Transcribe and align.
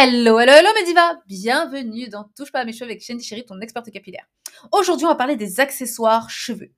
Hello, 0.00 0.38
hello, 0.38 0.52
hello 0.52 0.68
Mediva 0.76 1.20
Bienvenue 1.26 2.08
dans 2.08 2.22
Touche 2.36 2.52
pas 2.52 2.60
à 2.60 2.64
mes 2.64 2.72
cheveux 2.72 2.84
avec 2.84 3.02
Shandy 3.02 3.24
Chéri, 3.24 3.44
ton 3.44 3.60
experte 3.60 3.90
capillaire. 3.90 4.28
Aujourd'hui, 4.70 5.06
on 5.06 5.08
va 5.08 5.16
parler 5.16 5.34
des 5.34 5.58
accessoires 5.58 6.30
cheveux. 6.30 6.70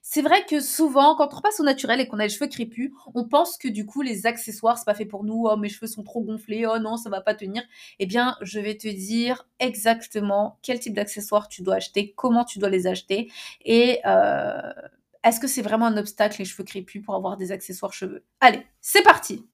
C'est 0.00 0.22
vrai 0.22 0.46
que 0.48 0.60
souvent, 0.60 1.16
quand 1.16 1.32
on 1.32 1.36
repasse 1.38 1.58
au 1.58 1.64
naturel 1.64 2.00
et 2.00 2.06
qu'on 2.06 2.20
a 2.20 2.22
les 2.22 2.28
cheveux 2.28 2.46
crépus, 2.46 2.92
on 3.16 3.24
pense 3.24 3.58
que 3.58 3.66
du 3.66 3.84
coup, 3.84 4.02
les 4.02 4.26
accessoires, 4.26 4.78
c'est 4.78 4.84
pas 4.84 4.94
fait 4.94 5.06
pour 5.06 5.24
nous. 5.24 5.48
Oh, 5.50 5.56
mes 5.56 5.68
cheveux 5.68 5.88
sont 5.88 6.04
trop 6.04 6.22
gonflés. 6.22 6.66
Oh 6.66 6.78
non, 6.78 6.96
ça 6.96 7.10
va 7.10 7.20
pas 7.20 7.34
tenir. 7.34 7.64
Eh 7.98 8.06
bien, 8.06 8.36
je 8.42 8.60
vais 8.60 8.76
te 8.76 8.86
dire 8.86 9.48
exactement 9.58 10.60
quel 10.62 10.78
type 10.78 10.94
d'accessoires 10.94 11.48
tu 11.48 11.62
dois 11.62 11.74
acheter, 11.74 12.12
comment 12.14 12.44
tu 12.44 12.60
dois 12.60 12.70
les 12.70 12.86
acheter 12.86 13.28
et 13.64 13.98
euh, 14.06 14.60
est-ce 15.24 15.40
que 15.40 15.48
c'est 15.48 15.62
vraiment 15.62 15.86
un 15.86 15.96
obstacle 15.96 16.36
les 16.38 16.44
cheveux 16.44 16.62
crépus 16.62 17.02
pour 17.04 17.16
avoir 17.16 17.36
des 17.36 17.50
accessoires 17.50 17.92
cheveux? 17.92 18.22
Allez, 18.40 18.64
c'est 18.80 19.02
parti. 19.02 19.44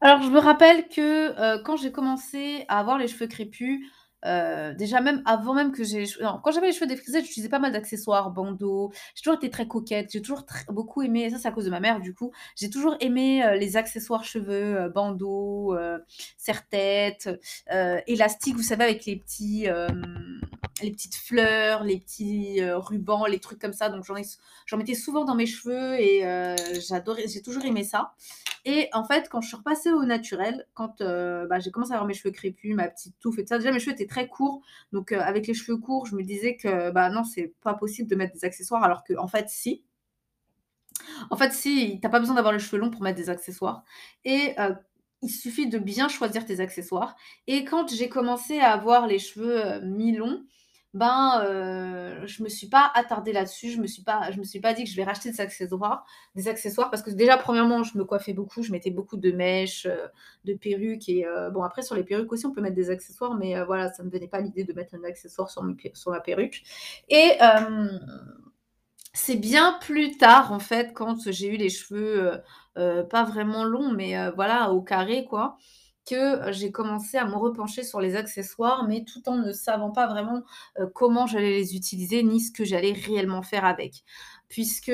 Alors, 0.00 0.22
je 0.22 0.28
me 0.30 0.38
rappelle 0.38 0.88
que 0.88 1.38
euh, 1.40 1.62
quand 1.62 1.76
j'ai 1.76 1.92
commencé 1.92 2.64
à 2.68 2.78
avoir 2.80 2.98
les 2.98 3.08
cheveux 3.08 3.26
crépus, 3.26 3.80
euh, 4.24 4.74
déjà 4.74 5.00
même 5.00 5.22
avant 5.24 5.54
même 5.54 5.72
que 5.72 5.84
j'ai 5.84 6.04
quand 6.42 6.50
j'avais 6.50 6.68
les 6.68 6.72
cheveux 6.72 6.86
défrisés, 6.86 7.20
j'utilisais 7.20 7.48
pas 7.48 7.58
mal 7.60 7.70
d'accessoires, 7.72 8.30
bandeaux. 8.30 8.90
J'ai 9.14 9.22
toujours 9.22 9.36
été 9.36 9.50
très 9.50 9.68
coquette, 9.68 10.10
j'ai 10.12 10.20
toujours 10.20 10.44
beaucoup 10.68 11.02
aimé 11.02 11.30
ça 11.30 11.38
c'est 11.38 11.48
à 11.48 11.52
cause 11.52 11.66
de 11.66 11.70
ma 11.70 11.80
mère 11.80 12.00
du 12.00 12.12
coup, 12.14 12.32
j'ai 12.56 12.70
toujours 12.70 12.96
aimé, 13.00 13.44
euh, 13.44 13.54
les 13.54 13.76
accessoires 13.76 14.24
cheveux, 14.24 14.88
bandeaux, 14.88 15.76
serre-tête, 16.36 17.28
élastiques, 18.06 18.56
vous 18.56 18.62
savez 18.62 18.84
avec 18.84 19.04
les 19.06 19.16
petits, 19.16 19.68
les 20.82 20.90
petites 20.90 21.14
fleurs, 21.14 21.84
les 21.84 21.98
petits, 21.98 22.60
rubans, 22.62 23.26
les 23.26 23.40
trucs 23.40 23.58
comme 23.58 23.72
ça 23.72 23.88
donc 23.88 24.04
j'en 24.04 24.76
mettais 24.76 24.94
souvent 24.94 25.24
dans 25.24 25.34
mes 25.34 25.46
cheveux 25.46 25.98
et 25.98 26.20
j'adorais 26.86 27.28
j'ai 27.28 27.42
toujours 27.42 27.64
aimé 27.64 27.82
ça. 27.82 28.14
Et 28.68 28.88
en 28.92 29.04
fait, 29.04 29.28
quand 29.28 29.40
je 29.40 29.46
suis 29.46 29.56
repassée 29.56 29.92
au 29.92 30.04
naturel, 30.04 30.66
quand 30.74 31.00
euh, 31.00 31.46
bah, 31.46 31.60
j'ai 31.60 31.70
commencé 31.70 31.92
à 31.92 31.94
avoir 31.94 32.08
mes 32.08 32.14
cheveux 32.14 32.32
crépus, 32.32 32.74
ma 32.74 32.88
petite 32.88 33.16
touffe 33.20 33.38
et 33.38 33.44
tout 33.44 33.50
ça, 33.50 33.58
déjà 33.58 33.70
mes 33.70 33.78
cheveux 33.78 33.92
étaient 33.92 34.08
très 34.08 34.26
courts. 34.26 34.60
Donc 34.92 35.12
euh, 35.12 35.20
avec 35.20 35.46
les 35.46 35.54
cheveux 35.54 35.78
courts, 35.78 36.06
je 36.06 36.16
me 36.16 36.24
disais 36.24 36.56
que 36.56 36.90
bah 36.90 37.08
non, 37.08 37.22
c'est 37.22 37.54
pas 37.62 37.74
possible 37.74 38.10
de 38.10 38.16
mettre 38.16 38.34
des 38.34 38.44
accessoires, 38.44 38.82
alors 38.82 39.04
que 39.04 39.14
en 39.18 39.28
fait, 39.28 39.48
si. 39.48 39.84
En 41.30 41.36
fait, 41.36 41.52
si, 41.52 42.00
t'as 42.02 42.08
pas 42.08 42.18
besoin 42.18 42.34
d'avoir 42.34 42.52
les 42.52 42.58
cheveux 42.58 42.80
longs 42.80 42.90
pour 42.90 43.02
mettre 43.02 43.18
des 43.18 43.30
accessoires. 43.30 43.84
Et 44.24 44.58
euh, 44.58 44.74
il 45.22 45.30
suffit 45.30 45.68
de 45.68 45.78
bien 45.78 46.08
choisir 46.08 46.44
tes 46.44 46.58
accessoires. 46.58 47.14
Et 47.46 47.64
quand 47.64 47.94
j'ai 47.94 48.08
commencé 48.08 48.58
à 48.58 48.72
avoir 48.72 49.06
les 49.06 49.20
cheveux 49.20 49.80
mi-longs, 49.82 50.42
ben, 50.96 51.42
euh, 51.44 52.26
je 52.26 52.42
me 52.42 52.48
suis 52.48 52.68
pas 52.68 52.90
attardée 52.94 53.32
là-dessus. 53.32 53.70
Je 53.70 53.80
me 53.80 53.86
suis 53.86 54.02
pas, 54.02 54.30
je 54.30 54.38
me 54.38 54.44
suis 54.44 54.60
pas 54.60 54.72
dit 54.72 54.84
que 54.84 54.90
je 54.90 54.96
vais 54.96 55.04
racheter 55.04 55.30
des 55.30 55.40
accessoires, 55.40 56.06
des 56.34 56.48
accessoires 56.48 56.90
parce 56.90 57.02
que 57.02 57.10
déjà 57.10 57.36
premièrement, 57.36 57.82
je 57.82 57.98
me 57.98 58.04
coiffais 58.04 58.32
beaucoup, 58.32 58.62
je 58.62 58.72
mettais 58.72 58.90
beaucoup 58.90 59.18
de 59.18 59.30
mèches, 59.30 59.84
euh, 59.86 60.08
de 60.44 60.54
perruques 60.54 61.08
et 61.10 61.26
euh, 61.26 61.50
bon 61.50 61.62
après 61.62 61.82
sur 61.82 61.94
les 61.96 62.02
perruques 62.02 62.32
aussi 62.32 62.46
on 62.46 62.52
peut 62.52 62.62
mettre 62.62 62.74
des 62.74 62.88
accessoires, 62.90 63.34
mais 63.34 63.62
voilà, 63.64 63.92
ça 63.92 64.02
me 64.04 64.10
venait 64.10 64.26
pas 64.26 64.40
l'idée 64.40 64.64
de 64.64 64.72
mettre 64.72 64.94
un 64.94 65.04
accessoire 65.04 65.50
sur, 65.50 65.62
sur 65.94 66.10
ma 66.10 66.20
perruque. 66.20 66.62
Et 67.10 67.32
c'est 69.12 69.36
bien 69.36 69.78
plus 69.80 70.16
tard 70.16 70.52
en 70.52 70.58
fait 70.58 70.92
quand 70.94 71.30
j'ai 71.30 71.54
eu 71.54 71.56
les 71.56 71.70
cheveux 71.70 72.40
pas 72.74 73.24
vraiment 73.24 73.64
longs, 73.64 73.92
mais 73.92 74.30
voilà 74.30 74.72
au 74.72 74.80
carré 74.82 75.26
quoi 75.26 75.58
que 76.06 76.52
j'ai 76.52 76.70
commencé 76.70 77.18
à 77.18 77.26
me 77.26 77.36
repencher 77.36 77.82
sur 77.82 78.00
les 78.00 78.16
accessoires, 78.16 78.86
mais 78.88 79.04
tout 79.04 79.28
en 79.28 79.36
ne 79.36 79.52
savant 79.52 79.90
pas 79.90 80.06
vraiment 80.06 80.42
comment 80.94 81.26
j'allais 81.26 81.58
les 81.58 81.76
utiliser 81.76 82.22
ni 82.22 82.40
ce 82.40 82.52
que 82.52 82.64
j'allais 82.64 82.92
réellement 82.92 83.42
faire 83.42 83.64
avec. 83.64 84.04
Puisque 84.48 84.92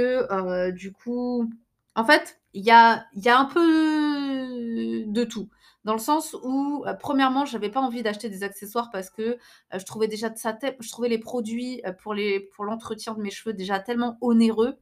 du 0.75 0.93
coup, 0.93 1.51
en 1.95 2.05
fait, 2.05 2.41
il 2.55 2.65
y 2.65 2.71
a, 2.71 3.07
un 3.27 3.45
peu 3.47 5.05
de 5.07 5.25
tout. 5.25 5.49
Dans 5.85 5.95
le 5.95 5.99
sens 5.99 6.37
où, 6.45 6.85
premièrement, 7.01 7.45
j'avais 7.45 7.71
pas 7.71 7.81
envie 7.81 8.03
d'acheter 8.03 8.29
des 8.29 8.45
accessoires 8.45 8.91
parce 8.91 9.11
que 9.11 9.39
je 9.77 9.85
trouvais 9.85 10.09
déjà 10.09 10.31
de 10.31 10.37
je 10.81 10.91
trouvais 10.91 11.09
les 11.09 11.19
produits 11.19 11.83
pour 11.99 12.65
l'entretien 12.65 13.15
de 13.15 13.21
mes 13.21 13.31
cheveux 13.31 13.55
déjà 13.55 13.81
tellement 13.81 14.17
onéreux 14.21 14.79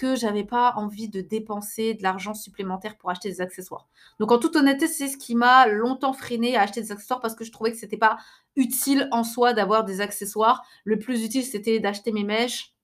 que 0.00 0.16
j'avais 0.16 0.44
pas 0.44 0.72
envie 0.76 1.10
de 1.10 1.20
dépenser 1.20 1.92
de 1.92 2.02
l'argent 2.02 2.32
supplémentaire 2.32 2.96
pour 2.96 3.10
acheter 3.10 3.28
des 3.28 3.42
accessoires. 3.42 3.86
Donc 4.18 4.32
en 4.32 4.38
toute 4.38 4.56
honnêteté, 4.56 4.86
c'est 4.86 5.08
ce 5.08 5.18
qui 5.18 5.34
m'a 5.34 5.66
longtemps 5.66 6.14
freiné 6.14 6.56
à 6.56 6.62
acheter 6.62 6.80
des 6.80 6.90
accessoires 6.90 7.20
parce 7.20 7.34
que 7.34 7.44
je 7.44 7.52
trouvais 7.52 7.70
que 7.70 7.76
c'était 7.76 7.98
pas 7.98 8.16
utile 8.56 9.08
en 9.12 9.24
soi 9.24 9.52
d'avoir 9.52 9.84
des 9.84 10.00
accessoires. 10.00 10.64
Le 10.84 10.98
plus 10.98 11.22
utile, 11.22 11.44
c'était 11.44 11.80
d'acheter 11.80 12.12
mes 12.12 12.24
mèches, 12.24 12.74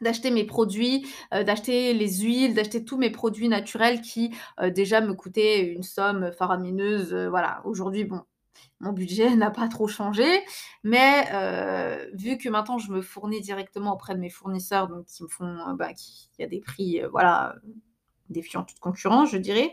d'acheter 0.00 0.30
mes 0.30 0.44
produits, 0.44 1.06
euh, 1.34 1.44
d'acheter 1.44 1.92
les 1.92 2.20
huiles, 2.22 2.54
d'acheter 2.54 2.82
tous 2.82 2.96
mes 2.96 3.10
produits 3.10 3.50
naturels 3.50 4.00
qui 4.00 4.34
euh, 4.58 4.70
déjà 4.70 5.02
me 5.02 5.12
coûtaient 5.12 5.60
une 5.60 5.82
somme 5.82 6.32
faramineuse. 6.32 7.12
Euh, 7.12 7.28
voilà, 7.28 7.60
aujourd'hui, 7.66 8.04
bon, 8.04 8.22
mon 8.80 8.92
budget 8.92 9.34
n'a 9.36 9.50
pas 9.50 9.68
trop 9.68 9.88
changé, 9.88 10.26
mais 10.82 11.26
euh, 11.32 12.06
vu 12.14 12.36
que 12.38 12.48
maintenant 12.48 12.78
je 12.78 12.92
me 12.92 13.00
fournis 13.00 13.40
directement 13.40 13.94
auprès 13.94 14.14
de 14.14 14.20
mes 14.20 14.30
fournisseurs, 14.30 14.88
donc 14.88 15.06
qui 15.06 15.22
me 15.22 15.28
font, 15.28 15.58
euh, 15.68 15.74
bah, 15.74 15.94
qui, 15.94 16.28
y 16.38 16.44
a 16.44 16.48
des 16.48 16.60
prix, 16.60 17.02
euh, 17.02 17.08
voilà, 17.08 17.56
défiant 18.28 18.64
toute 18.64 18.80
concurrence, 18.80 19.30
je 19.30 19.38
dirais. 19.38 19.72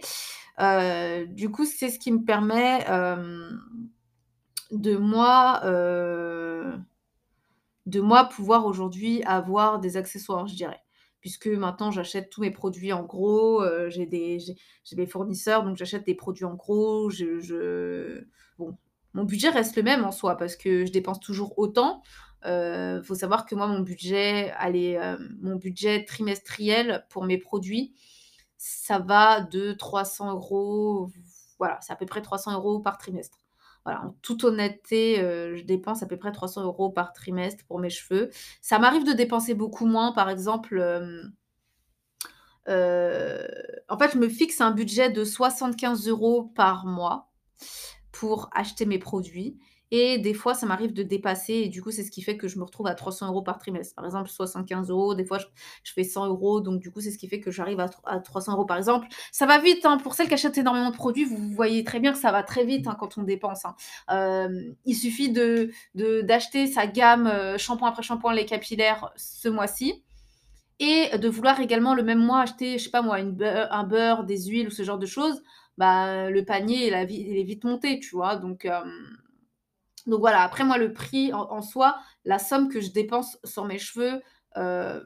du 1.27 1.49
coup, 1.49 1.65
c'est 1.65 1.89
ce 1.89 1.99
qui 1.99 2.11
me 2.11 2.23
permet 2.23 2.85
de 4.71 4.97
moi, 4.97 5.61
de 7.85 8.01
moi 8.01 8.25
pouvoir 8.25 8.65
aujourd'hui 8.65 9.23
avoir 9.23 9.79
des 9.79 9.95
accessoires, 9.97 10.47
je 10.47 10.55
dirais 10.55 10.81
puisque 11.21 11.47
maintenant 11.47 11.91
j'achète 11.91 12.29
tous 12.29 12.41
mes 12.41 12.51
produits 12.51 12.93
en 12.93 13.03
gros, 13.03 13.63
j'ai 13.89 14.05
des, 14.05 14.37
des 14.91 15.05
fournisseurs, 15.05 15.63
donc 15.63 15.77
j'achète 15.77 16.05
des 16.05 16.15
produits 16.15 16.45
en 16.45 16.55
gros. 16.55 17.09
Bon, 18.57 18.77
mon 19.13 19.23
budget 19.23 19.49
reste 19.49 19.75
le 19.75 19.83
même 19.83 20.05
en 20.05 20.11
soi 20.11 20.37
parce 20.37 20.55
que 20.55 20.85
je 20.85 20.91
dépense 20.91 21.19
toujours 21.19 21.57
autant. 21.57 22.01
Il 22.43 22.49
euh, 22.49 23.03
faut 23.03 23.15
savoir 23.15 23.45
que 23.45 23.55
moi, 23.55 23.67
mon 23.67 23.81
budget, 23.81 24.51
allez, 24.57 24.95
euh, 24.95 25.17
mon 25.41 25.55
budget 25.55 26.05
trimestriel 26.05 27.05
pour 27.09 27.25
mes 27.25 27.37
produits, 27.37 27.93
ça 28.57 28.99
va 28.99 29.41
de 29.41 29.73
300 29.73 30.31
euros. 30.31 31.11
Voilà, 31.57 31.79
c'est 31.81 31.91
à 31.91 31.95
peu 31.95 32.05
près 32.05 32.21
300 32.21 32.53
euros 32.53 32.79
par 32.79 32.97
trimestre. 32.97 33.39
Voilà, 33.85 34.05
en 34.05 34.15
toute 34.21 34.43
honnêteté, 34.43 35.19
euh, 35.19 35.55
je 35.55 35.63
dépense 35.63 36.03
à 36.03 36.05
peu 36.05 36.17
près 36.17 36.31
300 36.31 36.63
euros 36.63 36.89
par 36.89 37.13
trimestre 37.13 37.63
pour 37.65 37.79
mes 37.79 37.89
cheveux. 37.89 38.29
Ça 38.61 38.79
m'arrive 38.79 39.05
de 39.05 39.13
dépenser 39.13 39.53
beaucoup 39.53 39.85
moins, 39.85 40.11
par 40.11 40.29
exemple. 40.29 40.79
en 42.67 43.97
fait, 43.97 44.11
je 44.13 44.17
me 44.17 44.29
fixe 44.29 44.61
un 44.61 44.71
budget 44.71 45.09
de 45.09 45.23
75 45.23 46.07
euros 46.07 46.51
par 46.55 46.85
mois 46.85 47.31
pour 48.11 48.49
acheter 48.53 48.85
mes 48.85 48.99
produits. 48.99 49.57
Et 49.91 50.19
des 50.19 50.33
fois, 50.33 50.53
ça 50.53 50.65
m'arrive 50.65 50.93
de 50.93 51.03
dépasser. 51.03 51.53
Et 51.53 51.69
du 51.69 51.81
coup, 51.81 51.91
c'est 51.91 52.03
ce 52.03 52.11
qui 52.11 52.21
fait 52.21 52.37
que 52.37 52.47
je 52.47 52.59
me 52.59 52.63
retrouve 52.63 52.87
à 52.87 52.93
300 52.93 53.27
euros 53.27 53.41
par 53.41 53.57
trimestre. 53.57 53.95
Par 53.95 54.05
exemple, 54.05 54.29
75 54.29 54.89
euros. 54.89 55.15
Des 55.15 55.25
fois, 55.25 55.39
je, 55.39 55.93
fais 55.93 56.03
100 56.03 56.27
euros. 56.27 56.61
Donc, 56.61 56.79
du 56.79 56.91
coup, 56.91 57.01
c'est 57.01 57.11
ce 57.11 57.17
qui 57.17 57.27
fait 57.27 57.39
que 57.39 57.51
j'arrive 57.51 57.79
à, 57.79 58.19
300 58.19 58.53
euros 58.53 58.65
par 58.65 58.77
exemple. 58.77 59.07
Ça 59.31 59.45
va 59.45 59.59
vite. 59.59 59.85
Hein. 59.85 59.97
Pour 59.97 60.13
celles 60.13 60.27
qui 60.27 60.33
achètent 60.35 60.57
énormément 60.57 60.91
de 60.91 60.95
produits, 60.95 61.25
vous 61.25 61.37
voyez 61.49 61.83
très 61.83 61.99
bien 61.99 62.11
que 62.11 62.19
ça 62.19 62.31
va 62.31 62.43
très 62.43 62.65
vite 62.65 62.87
hein, 62.87 62.95
quand 62.99 63.17
on 63.17 63.23
dépense. 63.23 63.65
Hein. 63.65 63.75
Euh, 64.11 64.73
il 64.85 64.95
suffit 64.95 65.31
de, 65.31 65.71
d'acheter 65.95 66.67
sa 66.67 66.85
gamme 66.87 67.27
euh, 67.27 67.57
shampoing 67.57 67.89
après 67.89 68.03
shampoing, 68.03 68.33
les 68.33 68.45
capillaires 68.45 69.11
ce 69.15 69.49
mois-ci. 69.49 70.03
Et 70.81 71.17
de 71.17 71.27
vouloir 71.27 71.59
également 71.59 71.93
le 71.93 72.03
même 72.03 72.19
mois 72.19 72.41
acheter, 72.41 72.77
je 72.77 72.85
sais 72.85 72.89
pas 72.89 73.01
moi, 73.01 73.17
un 73.17 73.83
beurre, 73.83 74.23
des 74.23 74.45
huiles 74.45 74.67
ou 74.67 74.71
ce 74.71 74.83
genre 74.83 74.97
de 74.97 75.05
choses 75.05 75.41
bah, 75.79 76.29
le 76.29 76.43
panier, 76.43 76.87
il, 76.87 76.93
est 77.37 77.43
vite 77.43 77.63
monté, 77.63 77.99
tu 78.01 78.13
vois. 78.13 78.35
Donc, 78.35 78.65
euh, 78.65 78.81
donc 80.09 80.19
voilà, 80.19 80.41
après 80.41 80.63
moi, 80.63 80.77
le 80.77 80.93
prix 80.93 81.31
en, 81.33 81.61
soi, 81.61 81.97
la 82.25 82.39
somme 82.39 82.69
que 82.69 82.81
je 82.81 82.91
dépense 82.91 83.37
sur 83.43 83.65
mes 83.65 83.79
cheveux, 83.79 84.21
euh, 84.57 85.01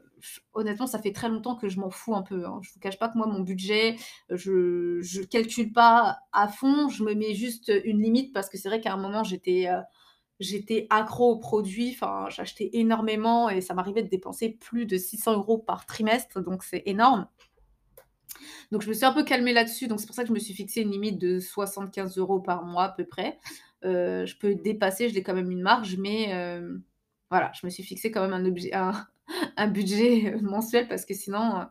honnêtement, 0.53 0.87
ça 0.87 0.99
fait 0.99 1.11
très 1.11 1.29
longtemps 1.29 1.55
que 1.55 1.67
je 1.67 1.79
m'en 1.79 1.89
fous 1.89 2.15
un 2.15 2.21
peu. 2.21 2.45
Hein. 2.45 2.59
Je 2.61 2.69
ne 2.69 2.73
vous 2.73 2.79
cache 2.79 2.97
pas 2.97 3.09
que 3.09 3.17
moi, 3.17 3.27
mon 3.27 3.41
budget, 3.41 3.97
je 4.29 4.99
ne 4.99 5.25
calcule 5.25 5.73
pas 5.73 6.19
à 6.31 6.47
fond, 6.47 6.89
je 6.89 7.03
me 7.03 7.13
mets 7.13 7.33
juste 7.33 7.71
une 7.83 8.01
limite 8.01 8.33
parce 8.33 8.49
que 8.49 8.57
c'est 8.57 8.69
vrai 8.69 8.81
qu'à 8.81 8.93
un 8.93 8.97
moment, 8.97 9.23
j'étais... 9.23 9.67
Euh, 9.67 9.81
accro 10.89 11.31
aux 11.31 11.39
produits, 11.39 11.97
j'achetais 12.29 12.69
énormément 12.73 13.49
et 13.49 13.61
ça 13.61 13.73
m'arrivait 13.73 14.03
de 14.03 14.09
dépenser 14.09 14.49
plus 14.49 14.85
de 14.85 14.97
600 14.97 15.37
euros 15.37 15.57
par 15.57 15.85
trimestre, 15.85 16.41
donc 16.41 16.63
c'est 16.63 16.83
énorme. 16.85 17.27
Donc 18.71 18.81
je 18.81 18.89
me 18.89 18.93
suis 18.93 19.05
un 19.05 19.13
peu 19.13 19.23
calmée 19.23 19.53
là-dessus, 19.53 19.87
donc 19.87 19.99
c'est 19.99 20.05
pour 20.05 20.15
ça 20.15 20.23
que 20.23 20.29
je 20.29 20.33
me 20.33 20.39
suis 20.39 20.53
fixé 20.53 20.81
une 20.81 20.91
limite 20.91 21.19
de 21.19 21.39
75 21.39 22.17
euros 22.17 22.39
par 22.39 22.63
mois 22.63 22.85
à 22.85 22.89
peu 22.89 23.05
près. 23.05 23.39
Euh, 23.85 24.25
je 24.25 24.37
peux 24.37 24.55
dépasser, 24.55 25.09
je 25.09 25.13
l'ai 25.13 25.23
quand 25.23 25.33
même 25.33 25.51
une 25.51 25.61
marge, 25.61 25.97
mais 25.97 26.33
euh, 26.33 26.77
voilà, 27.29 27.51
je 27.59 27.65
me 27.65 27.69
suis 27.69 27.83
fixé 27.83 28.11
quand 28.11 28.27
même 28.27 28.33
un, 29.57 29.67
budget 29.67 30.35
mensuel 30.41 30.87
parce 30.87 31.05
que 31.05 31.13
sinon, 31.13 31.57
euh, 31.57 31.63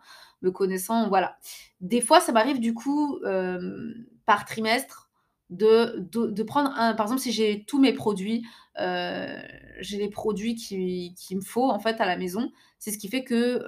me 0.42 0.50
connaissant, 0.50 1.08
voilà. 1.08 1.36
Des 1.80 2.00
fois, 2.00 2.20
ça 2.20 2.32
m'arrive 2.32 2.60
du 2.60 2.74
coup 2.74 3.20
par 4.26 4.44
trimestre 4.44 5.10
de, 5.50 5.98
de, 6.10 6.42
prendre 6.42 6.70
un. 6.76 6.94
Par 6.94 7.06
exemple, 7.06 7.20
si 7.20 7.32
j'ai 7.32 7.64
tous 7.64 7.80
mes 7.80 7.92
produits, 7.92 8.44
j'ai 8.76 9.98
les 9.98 10.08
produits 10.08 10.56
qu'il 10.56 11.14
qui 11.14 11.36
me 11.36 11.42
faut 11.42 11.70
en 11.70 11.78
fait 11.78 12.00
à 12.00 12.06
la 12.06 12.16
maison. 12.16 12.50
C'est 12.78 12.90
ce 12.90 12.98
qui 12.98 13.08
fait 13.08 13.22
que 13.22 13.64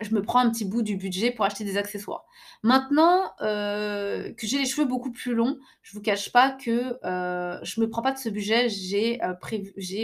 je 0.00 0.14
me 0.14 0.22
prends 0.22 0.38
un 0.40 0.50
petit 0.50 0.64
bout 0.64 0.82
du 0.82 0.96
budget 0.96 1.30
pour 1.30 1.44
acheter 1.44 1.64
des 1.64 1.76
accessoires. 1.78 2.24
Maintenant, 2.62 3.32
heu, 3.42 4.34
que 4.36 4.46
j'ai 4.46 4.58
les 4.58 4.66
cheveux 4.66 4.86
beaucoup 4.86 5.12
plus 5.12 5.34
longs, 5.34 5.58
je 5.82 5.92
vous 5.94 6.00
cache 6.02 6.32
pas 6.32 6.50
que, 6.52 6.98
heu, 7.04 7.58
je 7.62 7.80
me 7.80 7.88
prends 7.88 8.02
pas 8.02 8.12
de 8.12 8.18
ce 8.18 8.28
budget. 8.28 8.68
J'ai, 8.68 9.20
heu, 9.24 9.34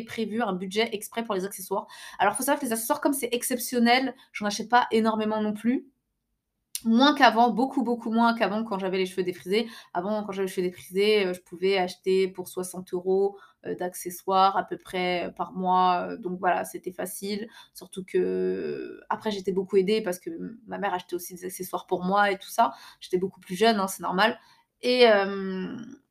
prévu 0.06 0.42
un 0.42 0.52
budget 0.54 0.88
exprès 0.92 1.24
pour 1.24 1.34
les 1.34 1.44
accessoires. 1.44 1.86
Alors, 2.18 2.34
faut 2.36 2.42
savoir 2.42 2.60
que 2.60 2.66
les 2.66 2.72
accessoires, 2.72 3.00
comme 3.00 3.12
c'est 3.12 3.28
exceptionnel, 3.32 4.14
j'en 4.32 4.46
achète 4.46 4.68
pas 4.68 4.86
énormément 4.90 5.40
non 5.42 5.52
plus. 5.52 5.86
Moins 6.84 7.14
qu'avant, 7.14 7.50
beaucoup, 7.50 7.84
beaucoup 7.84 8.10
moins 8.10 8.34
qu'avant 8.34 8.64
quand 8.64 8.78
j'avais 8.78 8.98
les 8.98 9.06
cheveux 9.06 9.22
défrisés. 9.22 9.68
Avant, 9.94 10.24
quand 10.24 10.32
j'avais 10.32 10.46
les 10.48 10.52
cheveux 10.52 10.66
défrisés, 10.66 11.26
heu, 11.26 11.32
je 11.34 11.40
pouvais 11.40 11.78
acheter 11.78 12.26
pour 12.28 12.48
60 12.48 12.92
€, 12.92 13.36
heu, 13.66 13.76
d'accessoires 13.76 14.56
à 14.56 14.64
peu 14.64 14.76
près, 14.76 15.26
heu, 15.28 15.32
par 15.32 15.52
mois, 15.52 16.16
donc 16.16 16.38
voilà, 16.40 16.64
c'était 16.64 16.90
facile. 16.92 17.48
Surtout 17.74 18.04
que 18.04 19.00
après 19.10 19.30
j'étais 19.30 19.52
beaucoup 19.52 19.76
aidée 19.76 20.00
parce 20.02 20.18
que 20.18 20.30
ma 20.66 20.78
mère 20.78 20.92
achetait 20.94 21.14
aussi 21.14 21.34
des 21.34 21.44
accessoires 21.44 21.86
pour 21.86 22.02
moi 22.04 22.30
et 22.32 22.38
tout 22.38 22.48
ça. 22.50 22.72
J'étais 23.00 23.18
beaucoup 23.18 23.40
plus 23.40 23.54
jeune, 23.54 23.78
hein, 23.78 23.86
c'est 23.86 24.02
normal 24.02 24.38
et 24.84 25.06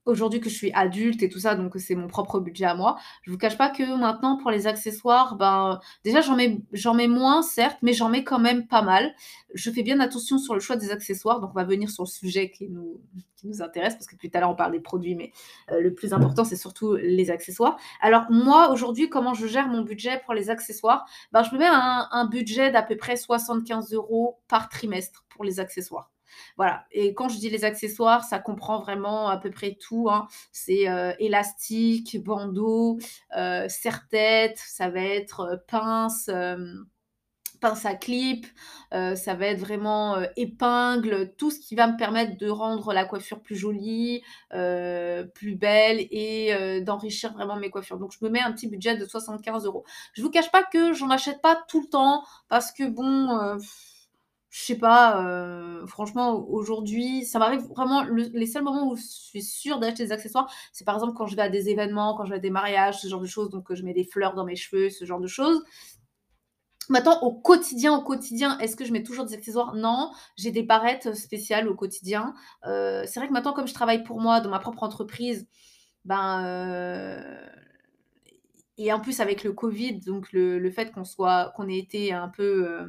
aujourd'hui 0.06 0.40
que 0.40 0.50
je 0.50 0.56
suis 0.56 0.72
adulte 0.74 1.22
et 1.24 1.30
tout 1.30 1.40
ça, 1.40 1.56
donc 1.56 1.74
c'est 1.78 1.96
mon 1.96 2.08
propre 2.08 2.40
budget 2.40 2.66
à 2.66 2.76
moi, 2.76 2.98
je 3.24 3.32
vous 3.32 3.38
cache 3.38 3.58
pas 3.58 3.70
que 3.70 3.84
maintenant 3.98 4.38
pour 4.38 4.52
les 4.52 4.68
accessoires, 4.68 5.36
ben, 5.36 5.80
déjà 6.04 6.22
j'en 6.22 6.94
mets 6.96 7.08
moins 7.08 7.42
certes, 7.42 7.78
mais 7.82 7.94
j'en 7.94 8.10
mets 8.10 8.24
quand 8.24 8.40
même 8.40 8.68
pas 8.68 8.82
mal. 8.82 9.14
Je 9.54 9.70
fais 9.72 9.84
bien 9.84 10.00
attention 10.00 10.38
sur 10.38 10.54
le 10.54 10.60
choix 10.60 10.76
des 10.76 10.92
accessoires, 10.92 11.40
donc 11.40 11.52
on 11.52 11.54
va 11.54 11.64
venir 11.66 11.90
sur 11.90 12.04
le 12.04 12.10
sujet 12.10 12.50
qui 12.52 12.70
nous 12.70 13.02
qui 13.36 13.52
intéresse 13.62 13.96
parce 13.96 14.06
que 14.06 14.16
depuis 14.16 14.30
tout 14.30 14.38
à 14.38 14.42
l'heure 14.42 14.52
on 14.52 14.56
parle 14.56 14.72
des 14.72 14.80
produits, 14.80 15.16
mais 15.16 15.32
heu, 15.72 15.82
le 15.82 15.94
plus 15.94 16.14
important 16.14 16.44
c'est 16.46 16.56
surtout 16.56 16.96
les 16.96 17.32
accessoires. 17.32 17.78
Alors 18.02 18.26
moi 18.30 18.70
aujourd'hui, 18.72 19.10
comment 19.10 19.34
je 19.34 19.48
gère 19.48 19.68
mon 19.68 19.82
budget 19.82 20.22
pour 20.26 20.34
les 20.34 20.50
accessoires? 20.50 21.06
Ben, 21.32 21.44
je 21.44 21.52
me 21.54 21.60
mets 21.60 21.66
un 21.68 22.08
un 22.12 22.26
budget 22.26 22.72
d'à 22.72 22.84
peu 22.84 22.98
près 22.98 23.18
75 23.18 23.94
€ 23.94 24.36
par 24.48 24.70
trimestre 24.70 25.26
pour 25.30 25.44
les 25.44 25.60
accessoires. 25.60 26.12
Voilà 26.58 26.86
et 26.92 27.14
quand 27.14 27.30
je 27.30 27.38
dis 27.38 27.50
les 27.50 27.66
accessoires, 27.66 28.24
ça 28.24 28.40
comprend 28.40 28.80
vraiment 28.80 29.28
à 29.30 29.38
peu 29.38 29.50
près 29.52 29.78
tout, 29.80 30.10
hein. 30.10 30.28
C'est, 30.52 30.90
heu, 30.90 31.14
élastique, 31.20 32.22
bandeau, 32.24 33.00
heu, 33.38 33.66
serre-tête, 33.70 34.58
ça 34.58 34.90
va 34.90 35.02
être, 35.02 35.42
heu, 35.54 35.58
pince, 35.68 36.30
pince 37.62 37.86
à 37.86 37.96
clip, 37.96 38.48
ça 38.92 39.36
va 39.36 39.48
être 39.48 39.60
vraiment, 39.60 40.18
épingle, 40.38 41.34
tout 41.38 41.52
ce 41.52 41.60
qui 41.60 41.76
va 41.76 41.88
me 41.88 41.98
permettre 41.98 42.38
de 42.38 42.50
rendre 42.50 42.94
la 42.94 43.06
coiffure 43.06 43.42
plus 43.42 43.56
jolie, 43.58 44.24
plus 44.52 45.56
belle 45.56 46.00
et 46.12 46.82
d'enrichir 46.84 47.34
vraiment 47.34 47.58
mes 47.58 47.70
coiffures. 47.72 48.00
Donc 48.00 48.14
je 48.20 48.26
me 48.26 48.30
mets 48.32 48.42
un 48.42 48.52
petit 48.54 48.68
budget 48.68 48.98
de 48.98 49.06
75 49.06 49.66
€. 49.68 49.84
Je 50.14 50.24
vous 50.24 50.32
cache 50.32 50.52
pas 50.52 50.64
que 50.64 50.94
j'en 50.94 51.10
achète 51.12 51.42
pas 51.42 51.58
tout 51.70 51.82
le 51.82 51.88
temps 51.90 52.24
parce 52.50 52.72
que 52.72 52.90
bon, 52.90 53.28
je 54.52 54.62
sais 54.66 54.76
pas, 54.78 55.24
heu, 55.24 55.86
franchement 55.88 56.46
aujourd'hui, 56.50 57.26
ça 57.26 57.40
m'arrive 57.40 57.62
vraiment 57.76 58.04
le 58.04 58.24
les 58.34 58.46
seuls 58.48 58.64
moments 58.64 58.88
où 58.90 58.96
je 58.98 59.02
suis 59.04 59.42
sûre 59.44 59.80
d'acheter 59.80 60.06
des 60.06 60.12
accessoires, 60.12 60.52
c'est 60.74 60.86
par 60.86 60.96
exemple 60.96 61.14
quand 61.18 61.26
je 61.28 61.36
vais 61.38 61.42
à 61.44 61.50
des 61.50 61.70
événements, 61.70 62.16
quand 62.16 62.26
je 62.26 62.32
vais 62.32 62.36
à 62.38 62.40
des 62.40 62.50
mariages, 62.52 63.00
ce 63.02 63.08
genre 63.08 63.22
de 63.22 63.28
choses, 63.28 63.50
donc 63.50 63.72
heu, 63.72 63.76
je 63.76 63.84
mets 63.84 63.94
des 63.94 64.04
fleurs 64.06 64.36
dans 64.36 64.46
mes 64.46 64.58
cheveux, 64.58 64.90
ce 64.90 65.06
genre 65.06 65.22
de 65.22 65.28
choses. 65.28 65.64
Maintenant 66.90 67.20
au 67.22 67.32
quotidien, 67.34 67.96
au 67.98 68.02
quotidien, 68.04 68.58
est-ce 68.60 68.76
que 68.76 68.84
je 68.86 68.92
mets 68.92 69.04
toujours 69.04 69.26
des 69.26 69.34
accessoires? 69.36 69.76
Non, 69.76 70.12
j'ai 70.36 70.52
des 70.52 70.64
barrettes, 70.64 71.14
spéciales 71.16 71.68
au 71.70 71.76
quotidien. 71.76 72.34
Heu, 72.66 73.04
c'est 73.06 73.20
vrai 73.20 73.28
que 73.30 73.34
maintenant 73.34 73.54
comme 73.54 73.68
je 73.68 73.74
travaille 73.74 74.04
pour 74.04 74.20
moi 74.20 74.42
dans 74.42 74.50
ma 74.50 74.60
propre 74.60 74.84
entreprise, 74.84 75.48
ben, 76.06 76.44
et 78.78 78.92
en 78.92 79.00
plus 79.00 79.20
avec 79.20 79.44
le 79.44 79.54
covid, 79.54 80.00
donc 80.02 80.32
le 80.34 80.60
le 80.60 80.72
fait 80.72 80.92
qu'on 80.92 81.04
soit 81.06 81.54
qu'on 81.56 81.68
ait 81.68 81.78
été 81.78 82.14
un 82.14 82.30
peu, 82.30 82.86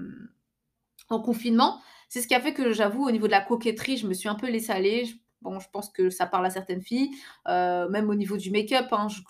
en 1.12 1.20
confinement, 1.20 1.80
c'est 2.08 2.20
ce 2.20 2.28
qui 2.28 2.34
a 2.34 2.40
fait 2.40 2.52
que 2.54 2.72
j'avoue 2.72 3.06
au 3.06 3.10
niveau 3.10 3.26
de 3.26 3.32
la 3.32 3.40
coquetterie, 3.40 3.96
je 3.96 4.06
me 4.06 4.14
suis 4.14 4.28
un 4.28 4.34
peu 4.34 4.48
laissée 4.50 4.72
aller. 4.72 5.04
J 5.06 5.22
bon, 5.40 5.58
je 5.58 5.68
pense 5.72 5.88
que 5.90 6.08
ça 6.08 6.26
parle 6.26 6.46
à 6.46 6.50
certaines 6.50 6.82
filles, 6.82 7.10
heu, 7.48 7.88
même 7.90 8.08
au 8.10 8.14
niveau 8.14 8.36
du 8.36 8.50
make-up, 8.52 8.86
hein, 8.92 9.08
je 9.08 9.20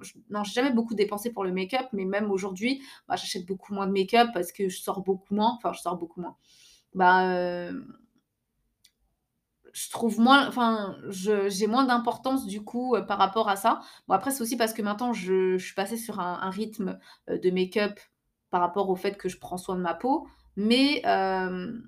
je 0.00 0.12
j'ai 0.44 0.52
jamais 0.52 0.70
beaucoup 0.72 0.94
dépensé 0.94 1.32
pour 1.32 1.44
le 1.44 1.52
make-up, 1.52 1.86
mais 1.92 2.04
même 2.04 2.30
aujourd'hui, 2.30 2.82
bah, 3.08 3.16
j'achète 3.16 3.44
beaucoup 3.46 3.74
moins 3.74 3.86
de 3.86 3.92
make-up 3.92 4.28
parce 4.32 4.52
que 4.52 4.68
je 4.68 4.78
sors 4.80 5.02
beaucoup 5.02 5.34
moins, 5.34 5.54
enfin, 5.56 5.72
je 5.72 5.80
sors 5.80 5.96
beaucoup 5.96 6.20
moins. 6.20 6.36
Bah, 6.94 7.22
hem, 7.24 7.96
je 9.72 9.90
trouve 9.90 10.20
moins 10.20 10.46
enfin, 10.48 10.96
je 11.08 11.48
j'ai 11.48 11.66
moins 11.66 11.84
d'importance 11.84 12.46
du 12.46 12.62
coup, 12.62 12.94
heu, 12.96 13.04
par 13.06 13.18
rapport 13.18 13.48
à 13.48 13.56
ça. 13.56 13.80
Bon 14.08 14.14
après, 14.14 14.30
c'est 14.30 14.42
aussi 14.42 14.56
parce 14.56 14.72
que 14.72 14.82
maintenant 14.82 15.12
je 15.12 15.58
je 15.58 15.64
suis 15.64 15.74
passée 15.74 15.96
sur 15.96 16.20
un 16.20 16.50
rythme, 16.50 16.98
de 17.28 17.50
make-up 17.50 17.98
par 18.50 18.60
rapport 18.60 18.88
au 18.90 18.94
fait 18.96 19.16
que 19.18 19.28
je 19.28 19.38
prends 19.38 19.56
soin 19.58 19.74
de 19.76 19.80
ma 19.80 19.94
peau, 19.94 20.28
mais 20.56 21.00
hem 21.04 21.82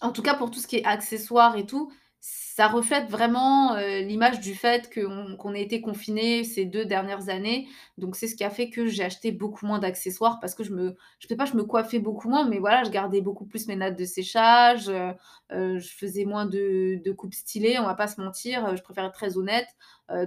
en 0.00 0.12
tout 0.12 0.22
cas, 0.22 0.34
pour 0.34 0.50
tout 0.50 0.60
ce 0.60 0.66
qui 0.66 0.76
est 0.76 0.84
accessoires 0.84 1.56
et 1.56 1.64
tout, 1.66 1.90
ça 2.20 2.66
reflète 2.68 3.08
vraiment, 3.08 3.76
heu, 3.76 4.00
l'image 4.00 4.40
du 4.40 4.54
fait 4.54 4.90
qu'on 4.92 5.54
ait 5.54 5.62
été 5.62 5.80
confinés 5.80 6.44
ces 6.44 6.64
2 6.64 6.84
dernières 6.84 7.28
années. 7.28 7.68
Donc 7.98 8.16
c'est 8.16 8.26
ce 8.26 8.34
qui 8.34 8.42
a 8.44 8.50
fait 8.50 8.68
que 8.68 8.86
j'ai 8.86 9.04
acheté 9.04 9.30
beaucoup 9.32 9.64
moins 9.66 9.78
d'accessoires 9.78 10.40
parce 10.40 10.54
que 10.54 10.64
je 10.64 10.72
me 10.72 10.96
je 11.20 11.28
sais 11.28 11.36
pas, 11.36 11.44
je 11.44 11.54
me 11.56 11.62
coiffais 11.64 11.98
beaucoup 12.00 12.28
moins, 12.28 12.48
mais 12.48 12.58
voilà, 12.58 12.82
je 12.84 12.90
gardais 12.90 13.20
beaucoup 13.20 13.46
plus 13.46 13.68
mes 13.68 13.76
nattes 13.76 13.98
de 13.98 14.04
séchage, 14.04 14.88
heu, 14.90 15.78
je 15.78 15.88
faisais 15.96 16.24
moins 16.24 16.46
de 16.46 17.00
de 17.04 17.12
coupes 17.12 17.34
stylées, 17.34 17.78
on 17.78 17.84
va 17.84 17.94
pas 17.94 18.08
se 18.08 18.20
mentir, 18.20 18.76
je 18.76 18.82
préfère 18.82 19.04
être 19.04 19.14
très 19.14 19.38
honnête. 19.38 19.68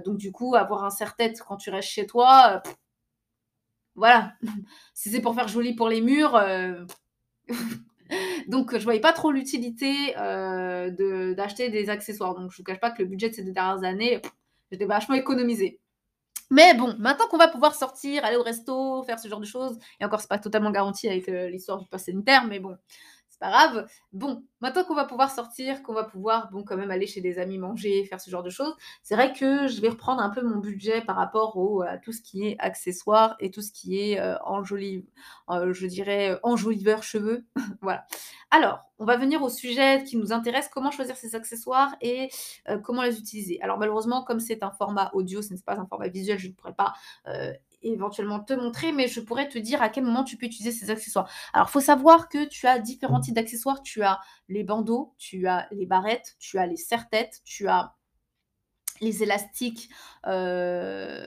Donc 0.04 0.16
du 0.18 0.32
coup, 0.32 0.54
avoir 0.54 0.84
un 0.84 0.90
serre-tête 0.90 1.40
quand 1.46 1.56
tu 1.56 1.70
restes 1.70 1.88
chez 1.90 2.06
toi, 2.06 2.62
voilà. 4.00 4.34
Si 4.94 5.10
c'est 5.10 5.22
pour 5.22 5.34
faire 5.36 5.48
joli 5.48 5.74
pour 5.76 5.88
les 5.90 6.02
murs, 6.02 6.36
heu 6.36 6.86
Donc, 8.48 8.76
je 8.78 8.84
voyais 8.84 9.00
pas 9.00 9.12
trop 9.12 9.32
l'utilité, 9.32 10.14
de 10.16 11.34
d'acheter 11.34 11.70
des 11.70 11.90
accessoires. 11.90 12.34
Donc 12.34 12.52
je 12.52 12.58
vous 12.58 12.64
cache 12.64 12.80
pas 12.80 12.90
que 12.90 13.02
le 13.02 13.08
budget 13.08 13.30
de 13.30 13.34
ces 13.34 13.44
2 13.44 13.52
dernières 13.52 13.84
années, 13.84 14.20
je 14.72 14.78
l'ai 14.78 14.86
vachement 14.86 15.14
économisé. 15.16 15.80
Mais 16.50 16.74
bon, 16.74 16.96
maintenant 16.98 17.26
qu'on 17.28 17.38
va 17.38 17.48
pouvoir 17.48 17.74
sortir, 17.76 18.24
aller 18.24 18.36
au 18.36 18.42
resto, 18.42 19.02
faire 19.04 19.18
ce 19.20 19.28
genre 19.28 19.40
de 19.40 19.46
choses 19.46 19.78
et 20.00 20.04
encore 20.04 20.20
c'est 20.20 20.28
pas 20.28 20.38
totalement 20.38 20.70
garanti 20.72 21.08
avec, 21.08 21.28
heu, 21.28 21.46
l'histoire 21.48 21.78
du 21.78 21.88
pass 21.88 22.04
sanitaire, 22.06 22.46
mais 22.46 22.60
bon, 22.60 22.76
pas 23.40 23.50
grave. 23.50 23.88
Bon, 24.12 24.44
maintenant 24.60 24.84
qu'on 24.84 24.94
va 24.94 25.04
pouvoir 25.06 25.30
sortir, 25.30 25.82
qu'on 25.82 25.94
va 25.94 26.04
pouvoir, 26.04 26.50
bon, 26.52 26.62
quand 26.62 26.76
même 26.76 26.90
aller 26.92 27.06
chez 27.08 27.20
des 27.20 27.38
amis 27.38 27.58
manger, 27.58 28.04
faire 28.04 28.20
ce 28.20 28.30
genre 28.30 28.42
de 28.44 28.50
choses, 28.50 28.74
c'est 29.02 29.14
vrai 29.16 29.32
que 29.32 29.66
je 29.66 29.80
vais 29.80 29.88
reprendre 29.88 30.22
un 30.22 30.30
peu 30.30 30.42
mon 30.42 30.58
budget 30.58 31.00
par 31.02 31.16
rapport 31.16 31.56
au 31.56 31.82
à 31.82 31.98
tout 31.98 32.12
ce 32.12 32.22
qui 32.22 32.46
est 32.46 32.56
accessoires 32.60 33.36
et 33.40 33.50
tout 33.50 33.62
ce 33.62 33.72
qui 33.72 33.98
est, 34.00 34.20
enjolive 34.44 35.04
heu, 35.50 35.72
je 35.72 35.86
dirais, 35.86 36.32
heu, 36.32 36.40
enjoliveur 36.42 37.02
cheveux. 37.02 37.44
Voilà. 37.82 38.06
Alors, 38.50 38.80
on 38.98 39.04
va 39.06 39.16
venir 39.16 39.42
au 39.42 39.48
sujet 39.48 40.04
qui 40.04 40.16
nous 40.16 40.32
intéresse, 40.32 40.68
comment 40.68 40.90
choisir 40.90 41.16
ses 41.16 41.34
accessoires 41.34 41.94
et 42.02 42.28
comment 42.84 43.02
les 43.02 43.18
utiliser? 43.18 43.58
Alors 43.62 43.78
malheureusement, 43.78 44.22
comme 44.22 44.40
c'est 44.40 44.62
un 44.62 44.70
format 44.70 45.10
audio, 45.14 45.40
ce 45.40 45.54
n'est 45.54 45.60
pas 45.60 45.76
un 45.78 45.86
format 45.86 46.08
visuel, 46.08 46.38
je 46.38 46.48
ne 46.48 46.52
pourrais 46.52 46.74
pas, 46.74 46.92
éventuellement 47.82 48.40
te 48.40 48.52
montrer, 48.52 48.92
mais 48.92 49.08
je 49.08 49.20
pourrais 49.20 49.48
te 49.48 49.58
dire 49.58 49.82
à 49.82 49.88
quel 49.88 50.04
moment 50.04 50.24
tu 50.24 50.36
peux 50.36 50.46
utiliser 50.46 50.72
ces 50.72 50.90
accessoires. 50.90 51.30
Alors, 51.52 51.70
faut 51.70 51.80
savoir 51.80 52.28
que 52.28 52.44
tu 52.46 52.66
as 52.66 52.78
différents 52.78 53.20
types 53.20 53.34
d'accessoires. 53.34 53.82
Tu 53.82 54.02
as 54.02 54.20
les 54.48 54.64
bandeaux, 54.64 55.14
tu 55.18 55.46
as 55.46 55.66
les 55.70 55.86
barrettes, 55.86 56.36
tu 56.38 56.58
as 56.58 56.66
les 56.66 56.76
serre-têtes, 56.76 57.40
tu 57.44 57.68
as 57.68 57.94
les 59.00 59.22
élastiques, 59.22 59.88
heu, 60.26 61.26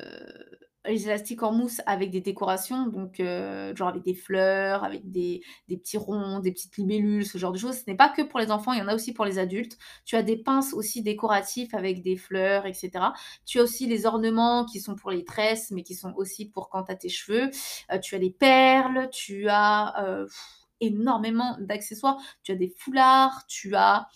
les 0.85 1.05
élastiques 1.05 1.43
en 1.43 1.51
mousse 1.53 1.81
avec 1.85 2.11
des 2.11 2.21
décorations, 2.21 2.87
donc 2.87 3.19
heu, 3.19 3.73
genre 3.75 3.87
avec 3.87 4.03
des 4.03 4.13
fleurs, 4.13 4.83
avec 4.83 5.09
des 5.11 5.41
petits 5.67 5.97
ronds, 5.97 6.39
des 6.39 6.51
petites 6.51 6.77
libellules, 6.77 7.25
ce 7.25 7.37
genre 7.37 7.51
de 7.51 7.57
choses. 7.57 7.77
Ce 7.77 7.83
n'est 7.87 7.95
pas 7.95 8.09
que 8.09 8.21
pour 8.21 8.39
les 8.39 8.51
enfants, 8.51 8.73
il 8.73 8.79
y 8.79 8.81
en 8.81 8.87
a 8.87 8.95
aussi 8.95 9.13
pour 9.13 9.25
les 9.25 9.39
adultes. 9.39 9.77
Tu 10.05 10.15
as 10.15 10.23
des 10.23 10.37
pinces 10.37 10.73
aussi 10.73 11.01
décoratifs 11.01 11.73
avec 11.73 12.01
des 12.01 12.17
fleurs 12.17 12.65
et 12.65 12.73
cetera. 12.73 13.13
Tu 13.45 13.59
as 13.59 13.63
aussi 13.63 13.87
les 13.87 14.05
ornements 14.05 14.65
qui 14.65 14.79
sont 14.81 14.95
pour 14.95 15.11
les 15.11 15.23
tresses, 15.23 15.71
mais 15.71 15.83
qui 15.83 15.95
sont 15.95 16.13
aussi 16.15 16.49
pour 16.49 16.69
quand 16.69 16.83
tu 16.83 16.97
tes 16.97 17.09
cheveux. 17.09 17.49
Heu, 17.91 17.99
tu 18.01 18.15
as 18.15 18.19
les 18.19 18.31
perles, 18.31 19.09
tu 19.11 19.47
as, 19.49 19.93
heu, 20.05 20.27
énormément 20.81 21.57
d'accessoires. 21.59 22.17
Tu 22.43 22.51
as 22.51 22.55
des 22.55 22.73
foulards, 22.77 23.45
tu 23.47 23.75
as, 23.75 24.07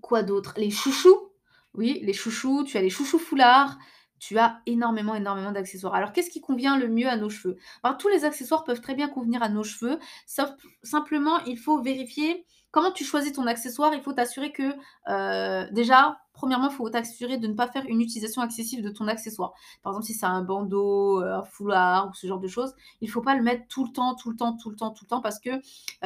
Quoi 0.00 0.22
d'autre? 0.22 0.54
Les 0.56 0.70
chouchous, 0.70 1.30
oui, 1.72 2.00
les 2.02 2.12
chouchous, 2.12 2.64
tu 2.64 2.76
as 2.76 2.82
les 2.82 2.90
chouchous 2.90 3.18
foulards, 3.18 3.78
tu 4.26 4.38
as 4.38 4.60
énormément, 4.66 5.14
énormément 5.14 5.52
d'accessoires. 5.52 5.94
Alors 5.94 6.12
qu'est-ce 6.12 6.30
qui 6.30 6.40
convient 6.40 6.78
le 6.78 6.88
mieux 6.88 7.08
à 7.08 7.16
nos 7.16 7.28
cheveux? 7.28 7.58
Tous 7.98 8.08
les 8.08 8.24
accessoires 8.24 8.64
peuvent 8.64 8.80
très 8.80 8.94
bien 8.94 9.08
convenir 9.08 9.42
à 9.42 9.48
nos 9.50 9.64
cheveux, 9.64 9.98
simplement 10.82 11.38
il 11.46 11.58
faut 11.58 11.82
vérifier 11.82 12.46
comment 12.70 12.90
tu 12.90 13.04
choisis 13.04 13.32
ton 13.32 13.46
accessoire. 13.46 13.92
Il 13.94 14.02
faut 14.02 14.12
t'assurer 14.14 14.50
que, 14.50 14.74
heu, 15.08 15.68
déjà, 15.72 16.18
premièrement, 16.34 16.68
il 16.70 16.74
faut 16.74 16.88
t'assurer 16.90 17.38
de 17.38 17.46
ne 17.48 17.54
pas 17.54 17.68
faire 17.68 17.84
une 17.88 18.00
utilisation 18.02 18.42
excessive 18.44 18.82
de 18.84 18.90
ton 18.90 19.08
accessoire. 19.08 19.54
Par 19.82 19.92
exemple, 19.92 20.06
si 20.06 20.14
c'est 20.14 20.26
un 20.26 20.42
bandeau, 20.42 21.22
heu, 21.22 21.32
un 21.32 21.42
foulard 21.44 22.08
ou 22.10 22.14
ce 22.14 22.26
genre 22.26 22.40
de 22.40 22.48
choses, 22.48 22.74
il 23.00 23.10
faut 23.10 23.22
pas 23.22 23.34
le 23.36 23.42
mettre 23.42 23.66
tout 23.68 23.86
le 23.86 23.92
temps, 23.92 24.14
tout 24.14 24.30
le 24.30 24.36
temps, 24.36 24.56
tout 24.56 24.70
le 24.70 24.76
temps, 24.76 24.90
tout 24.90 25.04
le 25.04 25.08
temps 25.08 25.20
parce 25.22 25.40
que, 25.40 25.50
heu, 25.50 25.60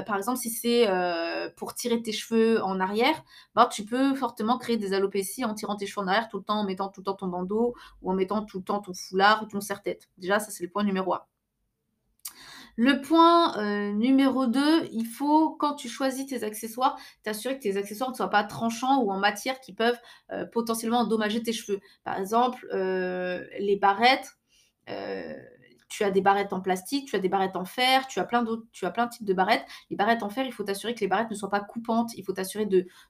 par 0.07 0.17
exemple, 0.17 0.39
si 0.39 0.51
c'est, 0.51 0.89
heu, 0.91 1.53
pour 1.57 1.75
tirer 1.75 2.03
tes 2.03 2.13
cheveux 2.13 2.63
en 2.63 2.81
arrière, 2.81 3.23
ben, 3.55 3.67
tu 3.67 3.85
peux 3.85 4.15
fortement 4.15 4.59
créer 4.59 4.77
des 4.77 4.93
alopécies 4.93 5.45
en 5.45 5.55
tirant 5.55 5.77
tes 5.77 5.87
cheveux 5.87 6.05
en 6.05 6.09
arrière 6.09 6.29
tout 6.29 6.39
le 6.39 6.45
temps, 6.45 6.61
en 6.61 6.65
mettant 6.65 6.89
tout 6.89 7.01
le 7.01 7.05
temps 7.05 7.15
ton 7.15 7.29
bandeau 7.29 7.75
ou 8.03 8.11
en 8.11 8.15
mettant 8.15 8.45
tout 8.45 8.59
le 8.59 8.65
temps 8.65 8.81
ton 8.81 8.95
foulard 8.95 9.43
ou 9.43 9.47
ton 9.47 9.61
serre-tête. 9.61 10.09
Déjà, 10.19 10.39
ça, 10.41 10.51
c'est 10.51 10.65
le 10.65 10.71
point 10.71 10.85
numéro 10.85 11.15
1. 11.15 11.23
Le 12.81 13.01
point, 13.03 13.59
heu, 13.61 13.93
numéro 13.95 14.47
2, 14.47 14.87
il 14.93 15.05
faut 15.05 15.51
quand 15.57 15.75
tu 15.75 15.89
choisis 15.89 16.27
tes 16.27 16.45
accessoires, 16.45 16.97
t'assurer 17.25 17.57
que 17.59 17.63
tes 17.63 17.77
accessoires 17.77 18.11
ne 18.11 18.15
soient 18.15 18.31
pas 18.31 18.45
tranchants 18.45 19.03
ou 19.03 19.11
en 19.11 19.19
matière 19.19 19.61
qui 19.61 19.73
peuvent, 19.75 19.99
heu, 20.33 20.49
potentiellement 20.53 21.01
endommager 21.01 21.43
tes 21.43 21.53
cheveux. 21.53 21.81
Par 22.05 22.17
exemple, 22.19 22.67
heu, 22.73 23.49
les 23.59 23.77
barrettes, 23.77 24.31
tu 25.89 26.05
as 26.05 26.11
des 26.11 26.21
barrettes 26.21 26.53
en 26.53 26.61
plastique, 26.61 27.09
tu 27.09 27.17
as 27.17 27.19
des 27.19 27.29
barrettes 27.29 27.57
en 27.57 27.65
fer, 27.65 28.07
tu 28.07 28.19
as 28.19 28.25
plein 28.25 28.43
d'autres, 28.43 28.65
tu 28.73 28.87
as 28.87 28.91
plein 28.91 29.07
de 29.07 29.11
types 29.11 29.25
de 29.25 29.33
barrettes. 29.35 29.65
Les 29.91 29.97
barrettes 29.97 30.23
en 30.23 30.31
fer, 30.31 30.45
il 30.47 30.53
faut 30.53 30.65
t'assurer 30.65 30.95
que 30.95 31.01
les 31.01 31.09
barrettes 31.09 31.31
ne 31.31 31.35
soient 31.35 31.51
pas 31.51 31.61
coupantes. 31.61 32.13
Il 32.17 32.25
faut 32.25 32.33
t'assurer 32.33 32.69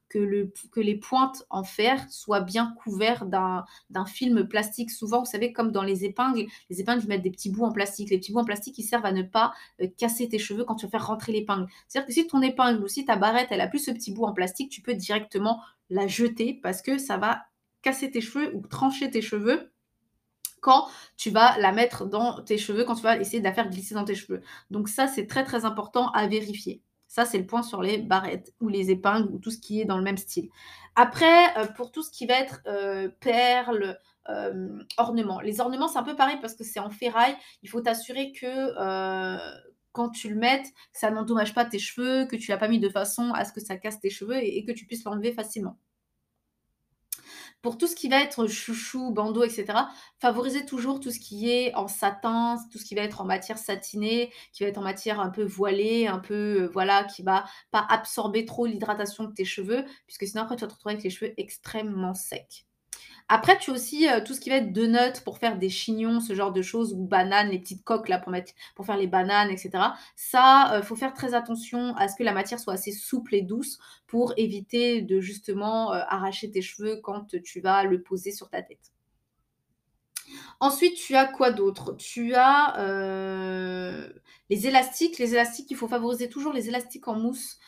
que 0.09 0.19
le 0.19 0.53
que 0.71 0.81
les 0.81 0.97
pointes 0.97 1.45
en 1.51 1.65
fer 1.65 2.05
soient 2.11 2.41
bien 2.41 2.75
couvertes 2.83 3.29
d'un 3.29 3.65
d'un 3.91 4.07
film 4.07 4.47
plastique. 4.47 4.91
Souvent, 4.91 5.21
vous 5.21 5.31
savez, 5.31 5.53
comme 5.53 5.73
dans 5.73 5.83
les 5.83 6.05
épingles, 6.05 6.47
les 6.71 6.81
épingles, 6.81 7.03
ils 7.03 7.09
mettent 7.09 7.23
des 7.23 7.31
petits 7.31 7.51
bouts 7.51 7.65
en 7.65 7.73
plastique. 7.73 8.11
Les 8.11 8.19
petits 8.19 8.33
bouts 8.33 8.41
en 8.41 8.45
plastique, 8.45 8.79
ils 8.79 8.85
servent 8.85 9.07
à 9.07 9.13
ne 9.13 9.23
pas 9.23 9.53
euh, 9.81 9.89
casser 9.97 10.29
tes 10.29 10.39
cheveux 10.39 10.65
quand 10.65 10.77
tu 10.77 10.87
vas 10.87 10.91
faire 10.91 11.07
rentrer 11.07 11.33
l'épingle. 11.33 11.67
C'est-à-dire 11.89 12.07
que 12.07 12.13
si 12.13 12.27
ton 12.27 12.43
épingle 12.43 12.83
ou 12.83 12.89
si 12.89 13.05
ta 13.05 13.17
barrette, 13.17 13.49
elle 13.51 13.61
a 13.61 13.69
plus 13.69 13.81
ce 13.81 13.91
petit 13.91 14.13
bout 14.13 14.25
en 14.25 14.33
plastique, 14.33 14.71
tu 14.71 14.83
peux 14.83 14.95
directement 14.95 15.61
la 15.91 16.07
jeter 16.07 16.61
parce 16.63 16.83
que 16.83 16.99
ça 16.99 17.17
va 17.17 17.45
casser 17.83 18.11
tes 18.11 18.21
cheveux 18.21 18.55
ou 18.55 18.67
trancher 18.67 19.11
tes 19.11 19.23
cheveux 19.23 19.73
quand 20.61 20.89
tu 21.17 21.31
vas 21.31 21.59
la 21.59 21.73
mettre 21.73 22.07
dans 22.07 22.43
tes 22.43 22.59
cheveux, 22.59 22.85
quand 22.85 22.95
tu 22.95 23.03
vas 23.03 23.19
essayer 23.19 23.41
de 23.41 23.45
la 23.45 23.53
faire 23.53 23.69
glisser 23.69 23.95
dans 23.95 24.05
tes 24.05 24.15
cheveux. 24.15 24.43
Donc 24.71 24.89
ça, 24.89 25.07
c'est 25.07 25.27
très 25.27 25.45
très 25.45 25.65
important 25.65 26.11
à 26.13 26.27
vérifier. 26.27 26.83
Ça, 27.09 27.25
c'est 27.25 27.39
le 27.39 27.47
point 27.47 27.63
sur 27.63 27.83
les 27.83 27.99
barrettes 27.99 28.53
ou 28.61 28.69
les 28.69 28.91
épingles 28.91 29.29
ou 29.33 29.39
tout 29.39 29.51
ce 29.51 29.59
qui 29.59 29.81
est 29.81 29.87
dans 29.87 29.97
le 29.97 30.05
même 30.05 30.19
style. 30.19 30.51
Après, 30.95 31.57
euh, 31.59 31.67
pour 31.67 31.91
tout 31.91 32.03
ce 32.03 32.11
qui 32.11 32.27
va 32.27 32.35
être 32.35 32.61
euh, 32.67 33.09
perles, 33.21 33.99
euh, 34.29 34.83
ornements. 34.99 35.41
Les 35.41 35.61
ornements, 35.61 35.89
c'est 35.89 35.99
un 35.99 36.03
peu 36.03 36.17
pareil 36.17 36.37
parce 36.41 36.55
que 36.55 36.65
c'est 36.65 36.81
en 36.81 36.91
ferraille. 36.91 37.35
Il 37.63 37.71
faut 37.71 37.81
t'assurer 37.81 38.33
que 38.33 38.75
quand 39.93 40.11
tu 40.11 40.29
le 40.29 40.37
mettes, 40.37 40.67
ça 40.93 41.11
n'endommage 41.11 41.55
pas 41.55 41.65
tes 41.65 41.79
cheveux, 41.79 42.27
que 42.27 42.37
tu 42.37 42.51
l'as 42.51 42.59
pas 42.59 42.69
mis 42.69 42.79
de 42.79 42.91
façon 42.91 43.33
à 43.33 43.45
ce 43.45 43.53
que 43.53 43.61
ça 43.61 43.77
casse 43.79 44.01
tes 44.01 44.11
cheveux 44.11 44.37
et 44.37 44.65
que 44.65 44.73
tu 44.73 44.87
puisses 44.87 45.05
l'enlever 45.05 45.33
facilement. 45.33 45.79
Pour 47.63 47.77
tout 47.79 47.87
ce 47.89 47.95
qui 47.97 48.09
va 48.09 48.21
être 48.23 48.47
chouchou, 48.47 49.11
bandeau, 49.13 49.43
etc., 49.45 49.91
favorisez 50.21 50.65
toujours 50.65 51.01
tout 51.01 51.11
ce 51.11 51.19
qui 51.21 51.51
est 51.51 51.75
en 51.75 51.89
satin, 51.89 52.57
tout 52.73 52.79
ce 52.79 52.85
qui 52.85 52.95
va 52.95 53.03
être 53.03 53.21
en 53.21 53.25
matière 53.25 53.59
satinée, 53.59 54.33
qui 54.53 54.63
va 54.65 54.69
être 54.71 54.79
en 54.79 54.83
matière 54.83 55.21
un 55.21 55.31
peu 55.31 55.45
voilée, 55.45 56.07
un 56.07 56.19
peu, 56.21 56.63
heu, 56.65 56.71
voilà, 56.73 57.05
qui 57.05 57.23
va 57.23 57.45
pas 57.73 57.85
absorber 57.91 58.45
trop 58.45 58.67
l'hydratation 58.67 59.25
de 59.25 59.33
tes 59.33 59.45
cheveux, 59.45 59.85
puisque 60.07 60.27
sinon 60.27 60.43
après 60.45 60.57
tu 60.57 60.61
vas 60.63 60.69
te 60.69 60.75
retrouver 60.75 60.93
avec 60.95 61.05
les 61.05 61.11
cheveux 61.11 61.35
extrêmement 61.37 62.15
secs. 62.15 62.68
Après, 63.29 63.59
tu 63.59 63.71
as 63.71 63.75
aussi, 63.75 64.09
heu, 64.09 64.25
tout 64.25 64.33
ce 64.35 64.41
qui 64.41 64.49
va 64.51 64.57
être 64.57 64.73
de 64.73 64.87
nuts 64.87 65.21
pour 65.25 65.39
faire 65.39 65.59
des 65.59 65.69
chignons, 65.69 66.21
ce 66.21 66.35
genre 66.35 66.53
de 66.53 66.63
choses 66.63 66.95
ou 66.95 67.05
bananes, 67.07 67.51
les 67.51 67.59
petites 67.59 67.85
coques 67.85 68.09
là 68.09 68.19
pour 68.19 68.33
mettre 68.33 68.53
pour 68.75 68.87
faire 68.87 68.97
les 68.97 69.07
bananes 69.07 69.51
et 69.51 69.57
cetera. 69.59 69.97
Ça, 70.17 70.79
heu, 70.79 70.83
faut 70.83 70.97
faire 70.97 71.13
très 71.13 71.35
attention 71.35 71.95
à 71.97 72.09
ce 72.09 72.17
que 72.17 72.23
la 72.25 72.33
matière 72.33 72.59
soit 72.61 72.75
assez 72.75 72.93
souple 72.93 73.35
et 73.35 73.43
douce 73.43 73.79
pour 74.07 74.33
éviter 74.37 75.03
de 75.03 75.21
justement, 75.21 75.93
heu, 75.95 75.99
arracher 76.09 76.51
tes 76.51 76.63
cheveux 76.63 77.01
quand 77.03 77.35
tu 77.43 77.61
vas 77.61 77.85
le 77.85 78.03
poser 78.03 78.33
sur 78.33 78.49
ta 78.49 78.63
tête. 78.63 78.93
Ensuite, 80.61 80.97
tu 80.97 81.15
as 81.15 81.27
quoi 81.27 81.51
d'autre? 81.51 81.97
Tu 81.97 82.35
as, 82.35 82.75
les 84.51 84.67
élastiques. 84.67 85.19
Les 85.19 85.35
élastiques, 85.35 85.71
il 85.71 85.77
faut 85.77 85.89
favoriser 85.89 86.29
toujours 86.29 86.53
les 86.53 86.69
élastiques 86.69 87.07
en 87.09 87.15
mousse, 87.15 87.59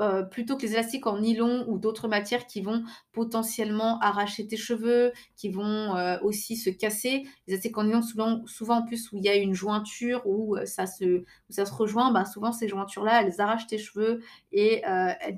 euh, 0.00 0.22
plutôt 0.22 0.56
que 0.56 0.62
les 0.62 0.72
élastiques 0.72 1.06
en 1.06 1.18
nylon 1.18 1.64
ou 1.68 1.78
d'autres 1.78 2.08
matières 2.08 2.46
qui 2.46 2.60
vont 2.60 2.82
potentiellement 3.12 3.98
arracher 4.00 4.46
tes 4.46 4.56
cheveux, 4.56 5.12
qui 5.36 5.48
vont 5.48 5.96
euh, 5.96 6.18
aussi 6.22 6.56
se 6.56 6.70
casser. 6.70 7.24
Les 7.46 7.54
élastiques 7.54 7.78
en 7.78 7.84
nylon, 7.84 8.02
souvent, 8.02 8.44
souvent 8.46 8.78
en 8.78 8.86
plus 8.86 9.12
où 9.12 9.16
il 9.16 9.24
y 9.24 9.28
a 9.28 9.36
une 9.36 9.54
jointure, 9.54 10.22
où 10.24 10.56
euh, 10.56 10.66
ça 10.66 10.86
se, 10.86 11.20
où 11.20 11.52
ça 11.52 11.66
se 11.66 11.72
rejoint, 11.72 12.12
bah, 12.12 12.24
souvent 12.24 12.52
ces 12.52 12.68
jointures-là, 12.68 13.22
elles 13.22 13.40
arrachent 13.40 13.66
tes 13.66 13.78
cheveux 13.78 14.22
et 14.52 14.82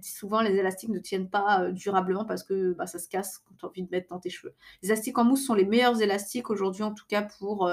souvent 0.02 0.40
les 0.40 0.54
élastiques 0.54 0.90
ne 0.90 0.98
tiennent 0.98 1.28
pas 1.28 1.70
durablement 1.70 2.24
parce 2.24 2.42
que 2.42 2.72
bah, 2.74 2.86
ça 2.86 2.98
se 2.98 3.08
casse 3.08 3.38
quand 3.38 3.54
tu 3.58 3.66
as 3.66 3.68
envie 3.68 3.82
de 3.82 3.88
mettre 3.90 4.08
dans 4.08 4.18
tes 4.18 4.30
cheveux. 4.30 4.54
Les 4.82 4.88
élastiques 4.88 5.18
en 5.18 5.24
mousse 5.24 5.44
sont 5.44 5.54
les 5.54 5.64
meilleurs 5.64 6.00
élastiques 6.00 6.50
aujourd'hui 6.50 6.82
en 6.82 6.92
tout 6.92 7.04
cas 7.08 7.22
pour 7.22 7.70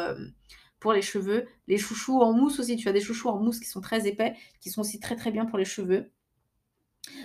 pour 0.84 0.94
les 0.94 1.02
cheveux. 1.02 1.48
Les 1.68 1.78
chouchous 1.78 2.22
en 2.22 2.34
mousse 2.34 2.60
aussi, 2.60 2.76
tu 2.76 2.90
as 2.90 2.92
des 2.92 3.00
chouchous 3.00 3.30
en 3.30 3.40
mousse 3.40 3.60
qui 3.60 3.68
sont 3.70 3.80
très 3.80 4.06
épais, 4.06 4.36
qui 4.60 4.70
sont 4.70 4.82
aussi 4.82 5.00
très 5.00 5.16
très 5.16 5.32
bien 5.32 5.46
pour 5.46 5.58
les 5.58 5.66
cheveux. 5.66 6.12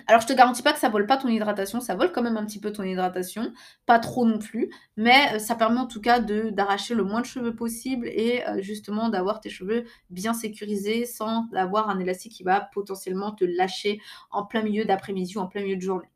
Alors, 0.07 0.21
je 0.21 0.27
te 0.27 0.33
garantis 0.33 0.61
pas 0.61 0.73
que 0.73 0.79
ça 0.79 0.89
vole 0.89 1.05
pas 1.05 1.17
ton 1.17 1.27
hydratation, 1.27 1.79
ça 1.81 1.95
vole 1.95 2.11
quand 2.11 2.21
même 2.21 2.37
un 2.37 2.45
petit 2.45 2.59
peu 2.59 2.71
ton 2.71 2.83
hydratation, 2.83 3.53
pas 3.85 3.99
trop 3.99 4.25
non 4.25 4.39
plus, 4.39 4.69
mais 4.97 5.35
euh, 5.35 5.39
ça 5.39 5.55
permet 5.55 5.79
en 5.79 5.87
tout 5.87 6.01
cas 6.01 6.19
d'arracher 6.19 6.95
le 6.95 7.03
moins 7.03 7.21
de 7.21 7.25
cheveux 7.25 7.55
possible 7.55 8.07
et 8.07 8.43
euh, 8.47 8.61
justement 8.61 9.09
d'avoir 9.09 9.39
tes 9.39 9.49
cheveux 9.49 9.85
bien 10.09 10.33
sécurisés 10.33 11.05
sans 11.05 11.47
avoir 11.53 11.89
un 11.89 11.99
élastique 11.99 12.33
qui 12.33 12.43
va 12.43 12.61
potentiellement 12.73 13.31
te 13.31 13.45
lâcher 13.45 14.01
en 14.31 14.45
plein 14.45 14.63
milieu 14.63 14.85
d'après-midi 14.85 15.37
ou 15.37 15.41
en 15.41 15.47
plein 15.47 15.61
milieu 15.61 15.75
de 15.75 15.81
journée. 15.81 16.09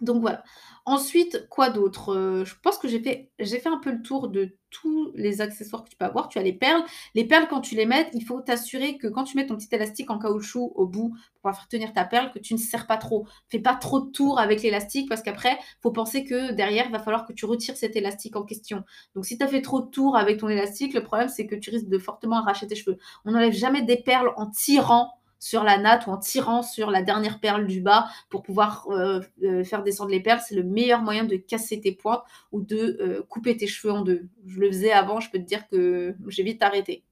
Donc 0.00 0.20
voilà. 0.20 0.42
Ensuite, 0.86 1.46
quoi 1.48 1.70
d'autre? 1.70 2.14
Euh, 2.14 2.44
je 2.44 2.54
pense 2.62 2.78
que 2.78 2.88
j'ai 2.88 3.00
fait 3.00 3.68
un 3.68 3.78
peu 3.78 3.90
le 3.90 4.02
tour 4.02 4.28
de 4.28 4.56
tous 4.70 5.12
les 5.14 5.40
accessoires 5.40 5.84
que 5.84 5.88
tu 5.88 5.96
peux 5.96 6.04
avoir. 6.04 6.28
Tu 6.28 6.38
as 6.38 6.42
les 6.42 6.52
perles. 6.52 6.82
Les 7.14 7.24
perles, 7.24 7.46
quand 7.48 7.60
tu 7.60 7.74
les 7.74 7.86
mets, 7.86 8.10
il 8.12 8.24
faut 8.24 8.40
t'assurer 8.40 8.98
que 8.98 9.06
quand 9.06 9.24
tu 9.24 9.36
mets 9.36 9.46
ton 9.46 9.56
petit 9.56 9.68
élastique 9.72 10.10
en 10.10 10.18
caoutchouc 10.18 10.72
au 10.74 10.86
bout 10.86 11.14
pour 11.40 11.54
faire 11.54 11.68
tenir 11.68 11.92
ta 11.92 12.04
perle, 12.04 12.32
que 12.32 12.38
tu 12.38 12.52
ne 12.54 12.58
serres 12.58 12.86
pas 12.86 12.98
trop. 12.98 13.26
Fais 13.48 13.60
pas 13.60 13.76
trop 13.76 14.00
de 14.00 14.10
tours 14.10 14.38
avec 14.38 14.62
l'élastique 14.62 15.08
parce 15.08 15.22
qu'après, 15.22 15.58
faut 15.80 15.92
penser 15.92 16.24
que 16.24 16.52
derrière, 16.52 16.86
il 16.86 16.92
va 16.92 16.98
falloir 16.98 17.24
que 17.24 17.32
tu 17.32 17.46
retires 17.46 17.76
cet 17.76 17.96
élastique 17.96 18.36
en 18.36 18.42
question. 18.42 18.84
Donc 19.14 19.24
si 19.24 19.38
tu 19.38 19.44
as 19.44 19.48
fait 19.48 19.62
trop 19.62 19.80
de 19.80 19.86
tours 19.86 20.16
avec 20.16 20.38
ton 20.40 20.48
élastique, 20.48 20.92
le 20.92 21.02
problème, 21.02 21.28
c'est 21.28 21.46
que 21.46 21.54
tu 21.54 21.70
risques 21.70 21.88
de 21.88 21.98
fortement 21.98 22.38
arracher 22.38 22.66
tes 22.66 22.74
cheveux. 22.74 22.98
On 23.24 23.30
n'enlève 23.30 23.54
jamais 23.54 23.82
des 23.82 23.96
perles 23.96 24.32
en 24.36 24.50
tirant 24.50 25.12
sur 25.44 25.62
la 25.62 25.76
natte 25.76 26.06
ou 26.06 26.10
en 26.10 26.16
tirant 26.16 26.62
sur 26.62 26.90
la 26.90 27.02
dernière 27.02 27.38
perle 27.38 27.66
du 27.66 27.82
bas 27.82 28.08
pour 28.30 28.42
pouvoir 28.42 28.86
euh, 28.88 29.20
euh, 29.42 29.62
faire 29.62 29.82
descendre 29.82 30.10
les 30.10 30.20
perles. 30.20 30.40
C'est 30.40 30.54
le 30.54 30.62
meilleur 30.62 31.02
moyen 31.02 31.24
de 31.24 31.36
casser 31.36 31.82
tes 31.82 31.92
pointes 31.92 32.22
ou 32.50 32.62
de 32.62 32.96
euh, 32.98 33.22
couper 33.28 33.54
tes 33.54 33.66
cheveux 33.66 33.92
en 33.92 34.00
deux. 34.00 34.26
Je 34.46 34.58
le 34.58 34.68
faisais 34.68 34.90
avant, 34.90 35.20
je 35.20 35.30
peux 35.30 35.38
te 35.38 35.44
dire 35.44 35.68
que 35.68 36.16
j'ai 36.28 36.44
vite 36.44 36.62
arrêté. 36.62 37.04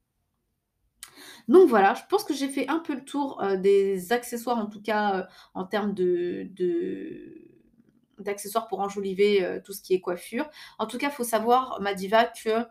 Donc 1.46 1.68
voilà, 1.68 1.92
je 1.92 2.00
pense 2.08 2.24
que 2.24 2.32
j'ai 2.32 2.48
fait 2.48 2.66
un 2.68 2.78
peu 2.78 2.94
le 2.94 3.04
tour 3.04 3.42
des 3.58 4.12
accessoires, 4.14 4.56
en 4.56 4.66
tout 4.66 4.80
cas 4.80 5.28
en 5.52 5.64
termes 5.64 5.92
de, 5.92 6.48
d'accessoires 8.18 8.66
pour 8.66 8.80
enjoliver 8.80 9.60
tout 9.64 9.74
ce 9.74 9.82
qui 9.82 9.92
est 9.92 10.00
coiffure. 10.00 10.48
En 10.78 10.86
tout 10.86 10.96
cas, 10.96 11.08
il 11.08 11.12
faut 11.12 11.24
savoir, 11.24 11.80
ma 11.82 11.92
diva, 11.92 12.24
que 12.24 12.64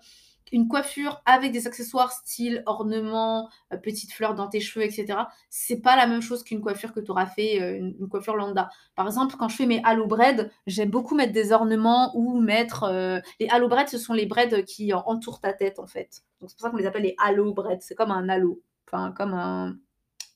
une 0.51 0.67
coiffure 0.67 1.21
avec 1.25 1.51
des 1.51 1.67
accessoires 1.67 2.11
style 2.11 2.63
ornements, 2.65 3.49
euh, 3.73 3.77
petites 3.77 4.11
fleurs 4.11 4.35
dans 4.35 4.47
tes 4.47 4.59
cheveux, 4.59 4.85
etc. 4.85 5.19
C'est 5.49 5.81
pas 5.81 5.95
la 5.95 6.07
même 6.07 6.21
chose 6.21 6.43
qu'une 6.43 6.61
coiffure 6.61 6.93
que 6.93 6.99
tu 6.99 7.11
auras 7.11 7.25
fait, 7.25 7.61
euh, 7.61 7.77
une, 7.77 8.09
coiffure 8.09 8.35
lambda. 8.35 8.69
Par 8.95 9.05
exemple, 9.07 9.35
quand 9.37 9.47
je 9.47 9.55
fais 9.55 9.65
mes 9.65 9.81
halo 9.83 10.07
braids, 10.07 10.49
j'aime 10.67 10.89
beaucoup 10.89 11.15
mettre 11.15 11.33
des 11.33 11.51
ornements 11.51 12.11
ou 12.15 12.39
mettre 12.39 12.83
euh, 12.83 13.19
les 13.39 13.47
halo 13.49 13.67
braids, 13.67 13.87
ce 13.87 13.97
sont 13.97 14.13
les 14.13 14.25
braids 14.25 14.63
qui 14.65 14.93
entourent 14.93 15.39
ta 15.39 15.53
tête 15.53 15.79
en 15.79 15.87
fait. 15.87 16.23
C'est 16.39 16.39
pour 16.39 16.59
ça 16.59 16.69
qu'on 16.69 16.77
les 16.77 16.85
appelle 16.85 17.03
les 17.03 17.15
halo 17.23 17.53
braids. 17.53 17.79
C'est 17.81 17.95
comme 17.95 18.11
un 18.11 18.27
halo, 18.29 18.61
enfin 18.87 19.11
comme 19.11 19.33
un, 19.33 19.75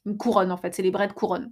une 0.05 0.17
couronne 0.17 0.51
en 0.51 0.57
fait. 0.57 0.73
C'est 0.73 0.83
les 0.83 0.91
braids 0.91 1.09
couronne. 1.13 1.51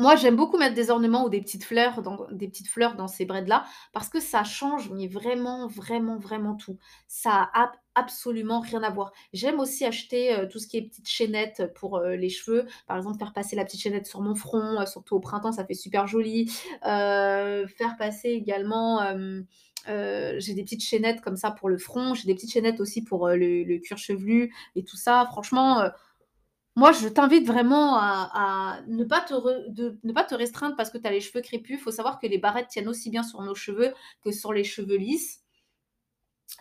Moi, 0.00 0.16
j'aime 0.16 0.34
beaucoup 0.34 0.56
mettre 0.56 0.74
des 0.74 0.88
ornements 0.90 1.26
ou 1.26 1.28
des 1.28 1.42
petites 1.42 1.62
fleurs 1.62 2.00
dans 2.00 2.26
des 2.32 2.48
petites 2.48 2.68
fleurs 2.68 2.96
dans 2.96 3.06
ces 3.06 3.26
braids-là 3.26 3.66
parce 3.92 4.08
que 4.08 4.18
ça 4.18 4.44
change, 4.44 4.88
mais 4.90 5.06
vraiment, 5.06 5.66
vraiment, 5.66 6.16
vraiment 6.16 6.54
tout. 6.54 6.78
Ça 7.06 7.50
a 7.52 7.70
absolument 7.94 8.60
rien 8.60 8.82
à 8.82 8.88
voir. 8.88 9.12
J'aime 9.34 9.60
aussi 9.60 9.84
acheter, 9.84 10.32
euh, 10.32 10.46
tout 10.46 10.58
ce 10.58 10.68
qui 10.68 10.78
est 10.78 10.82
petites 10.88 11.06
chaînettes 11.06 11.70
pour, 11.74 11.98
euh, 11.98 12.16
les 12.16 12.30
cheveux. 12.30 12.66
Par 12.86 12.96
exemple, 12.96 13.18
faire 13.18 13.34
passer 13.34 13.56
la 13.56 13.66
petite 13.66 13.82
chaînette 13.82 14.06
sur 14.06 14.22
mon 14.22 14.34
front, 14.34 14.80
euh, 14.80 14.86
surtout 14.86 15.16
au 15.16 15.20
printemps, 15.20 15.52
ça 15.52 15.66
fait 15.66 15.74
super 15.74 16.06
joli. 16.06 16.50
faire 16.82 17.96
passer 17.98 18.30
également, 18.30 19.00
j'ai 19.86 20.54
des 20.54 20.62
petites 20.62 20.82
chaînettes 20.82 21.20
comme 21.20 21.36
ça 21.36 21.50
pour 21.50 21.68
le 21.68 21.76
front. 21.76 22.14
J'ai 22.14 22.24
des 22.24 22.34
petites 22.34 22.52
chaînettes 22.52 22.80
aussi 22.80 23.04
pour, 23.04 23.28
le 23.28 23.64
le 23.64 23.78
cuir 23.78 23.98
chevelu 23.98 24.54
et 24.76 24.82
tout 24.82 24.96
ça. 24.96 25.26
Franchement, 25.30 25.90
moi, 26.76 26.92
je 26.92 27.08
t'invite 27.08 27.46
vraiment 27.46 27.96
à, 27.98 28.80
ne, 28.86 29.04
pas 29.04 29.20
te 29.20 30.34
restreindre 30.34 30.76
parce 30.76 30.90
que 30.90 30.98
tu 30.98 31.06
as 31.06 31.10
les 31.10 31.20
cheveux 31.20 31.42
crépus. 31.42 31.78
Il 31.78 31.82
faut 31.82 31.90
savoir 31.90 32.18
que 32.18 32.26
les 32.26 32.38
barrettes 32.38 32.68
tiennent 32.68 32.88
aussi 32.88 33.10
bien 33.10 33.22
sur 33.22 33.42
nos 33.42 33.54
cheveux 33.54 33.92
que 34.22 34.30
sur 34.30 34.52
les 34.52 34.64
cheveux 34.64 34.96
lisses. 34.96 35.40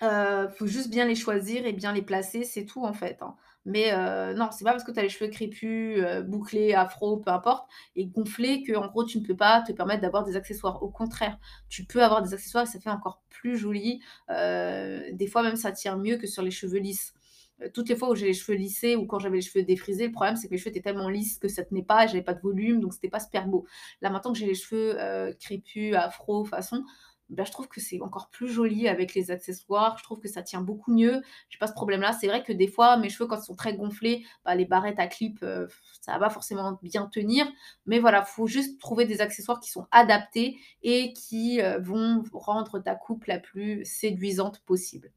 Il 0.01 0.07
euh, 0.07 0.49
faut 0.49 0.67
juste 0.67 0.89
bien 0.89 1.05
les 1.05 1.15
choisir 1.15 1.65
et 1.65 1.73
bien 1.73 1.93
les 1.93 2.01
placer, 2.01 2.43
c'est 2.43 2.65
tout 2.65 2.83
en 2.83 2.93
fait. 2.93 3.17
Hein. 3.21 3.35
Mais 3.65 3.91
euh, 3.93 4.33
non, 4.33 4.49
c'est 4.51 4.63
pas 4.63 4.71
parce 4.71 4.83
que 4.83 4.91
tu 4.91 4.99
as 4.99 5.03
les 5.03 5.09
cheveux 5.09 5.29
crépus, 5.29 5.99
euh, 5.99 6.21
bouclés, 6.21 6.73
afro, 6.73 7.17
peu 7.17 7.31
importe, 7.31 7.69
et 7.95 8.05
gonflés 8.05 8.63
que 8.63 8.73
en 8.75 8.87
gros 8.87 9.03
tu 9.03 9.19
ne 9.19 9.25
peux 9.25 9.35
pas 9.35 9.61
te 9.61 9.73
permettre 9.73 10.01
d'avoir 10.01 10.23
des 10.23 10.35
accessoires. 10.35 10.81
Au 10.83 10.89
contraire, 10.89 11.37
tu 11.69 11.85
peux 11.85 12.03
avoir 12.03 12.21
des 12.21 12.33
accessoires 12.33 12.63
et 12.63 12.67
ça 12.67 12.79
fait 12.79 12.89
encore 12.89 13.21
plus 13.29 13.57
joli. 13.57 14.01
des 14.29 15.27
fois 15.31 15.43
même 15.43 15.55
ça 15.55 15.71
tire 15.71 15.97
mieux 15.97 16.17
que 16.17 16.27
sur 16.27 16.43
les 16.43 16.51
cheveux 16.51 16.79
lisses. 16.79 17.13
Euh, 17.61 17.69
toutes 17.73 17.89
les 17.89 17.95
fois 17.95 18.09
où 18.09 18.15
j'ai 18.15 18.27
les 18.27 18.33
cheveux 18.33 18.57
lissés 18.57 18.95
ou 18.95 19.05
quand 19.05 19.19
j'avais 19.19 19.37
les 19.37 19.41
cheveux 19.41 19.63
défrisés, 19.63 20.07
le 20.07 20.11
problème 20.11 20.35
c'est 20.35 20.47
que 20.47 20.53
les 20.53 20.57
cheveux 20.57 20.71
étaient 20.71 20.81
tellement 20.81 21.09
lisses 21.09 21.37
que 21.39 21.47
ça 21.47 21.63
tenait 21.63 21.83
pas, 21.83 22.07
j'avais 22.07 22.21
pas 22.21 22.33
de 22.33 22.41
volume, 22.41 22.79
donc 22.79 22.93
c'était 22.93 23.09
pas 23.09 23.19
super 23.19 23.47
beau. 23.47 23.65
Là 24.01 24.09
maintenant 24.09 24.31
que 24.31 24.37
j'ai 24.37 24.45
les 24.45 24.55
cheveux 24.55 24.99
euh, 24.99 25.33
crépus, 25.39 25.95
afro, 25.95 26.45
façon, 26.45 26.83
bah, 27.29 27.43
je 27.43 27.51
trouve 27.51 27.67
que 27.67 27.79
c'est 27.79 28.01
encore 28.01 28.29
plus 28.29 28.49
joli 28.49 28.87
avec 28.87 29.13
les 29.13 29.29
accessoires. 29.29 29.97
Je 29.99 30.03
trouve 30.03 30.19
que 30.19 30.27
ça 30.27 30.41
tient 30.41 30.61
beaucoup 30.61 30.91
mieux. 30.91 31.21
J'ai 31.49 31.59
pas 31.59 31.67
ce 31.67 31.73
problème-là. 31.73 32.11
C'est 32.11 32.27
vrai 32.27 32.41
que 32.43 32.51
des 32.51 32.67
fois, 32.67 32.97
mes 32.97 33.09
cheveux, 33.09 33.27
quand 33.27 33.37
ils 33.37 33.45
sont 33.45 33.55
très 33.55 33.75
gonflés, 33.75 34.25
bah, 34.43 34.55
les 34.55 34.65
barrettes 34.65 34.99
à 34.99 35.05
clip, 35.05 35.37
euh, 35.43 35.67
ça 36.01 36.13
va 36.13 36.19
pas 36.19 36.29
forcément 36.31 36.79
bien 36.81 37.05
tenir. 37.05 37.45
Mais 37.85 37.99
voilà, 37.99 38.23
faut 38.23 38.47
juste 38.47 38.79
trouver 38.81 39.05
des 39.05 39.21
accessoires 39.21 39.59
qui 39.59 39.69
sont 39.69 39.85
adaptés 39.91 40.57
et 40.81 41.13
qui 41.13 41.59
vont 41.81 42.23
rendre 42.33 42.79
ta 42.79 42.95
coupe 42.95 43.25
la 43.25 43.39
plus 43.39 43.85
séduisante 43.85 44.61
possible. 44.65 45.11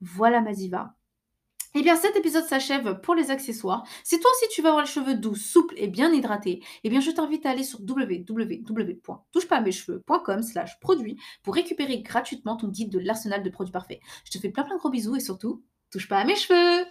Voilà 0.00 0.40
ma 0.40 0.52
diva. 0.52 0.94
Eh 1.74 1.82
bien, 1.82 1.94
cet 1.94 2.16
épisode 2.16 2.44
s'achève 2.44 3.00
pour 3.00 3.14
les 3.14 3.30
accessoires. 3.30 3.86
Si 4.02 4.18
toi 4.18 4.28
aussi 4.34 4.46
tu 4.50 4.60
veux 4.60 4.66
avoir 4.68 4.84
les 4.84 4.90
cheveux 4.90 5.14
doux, 5.14 5.36
souples 5.36 5.74
et 5.76 5.86
bien 5.86 6.12
hydratés, 6.12 6.64
eh 6.82 6.90
bien, 6.90 6.98
je 7.00 7.12
t'invite 7.12 7.46
à 7.46 7.50
aller 7.50 7.62
sur 7.62 7.78
www.touchepasmescheveux.com 7.80 10.42
slash 10.42 10.80
produits 10.80 11.16
pour 11.42 11.54
récupérer 11.54 12.02
gratuitement 12.02 12.56
ton 12.56 12.66
guide 12.68 12.90
de 12.90 12.98
l'arsenal 12.98 13.44
de 13.44 13.50
produits 13.50 13.72
parfaits. 13.72 14.00
Je 14.24 14.32
te 14.32 14.38
fais 14.38 14.48
plein 14.48 14.64
plein 14.64 14.74
de 14.74 14.80
gros 14.80 14.90
bisous 14.90 15.14
et 15.16 15.20
surtout, 15.20 15.62
touche 15.92 16.08
pas 16.08 16.18
à 16.18 16.24
mes 16.24 16.36
cheveux 16.36 16.86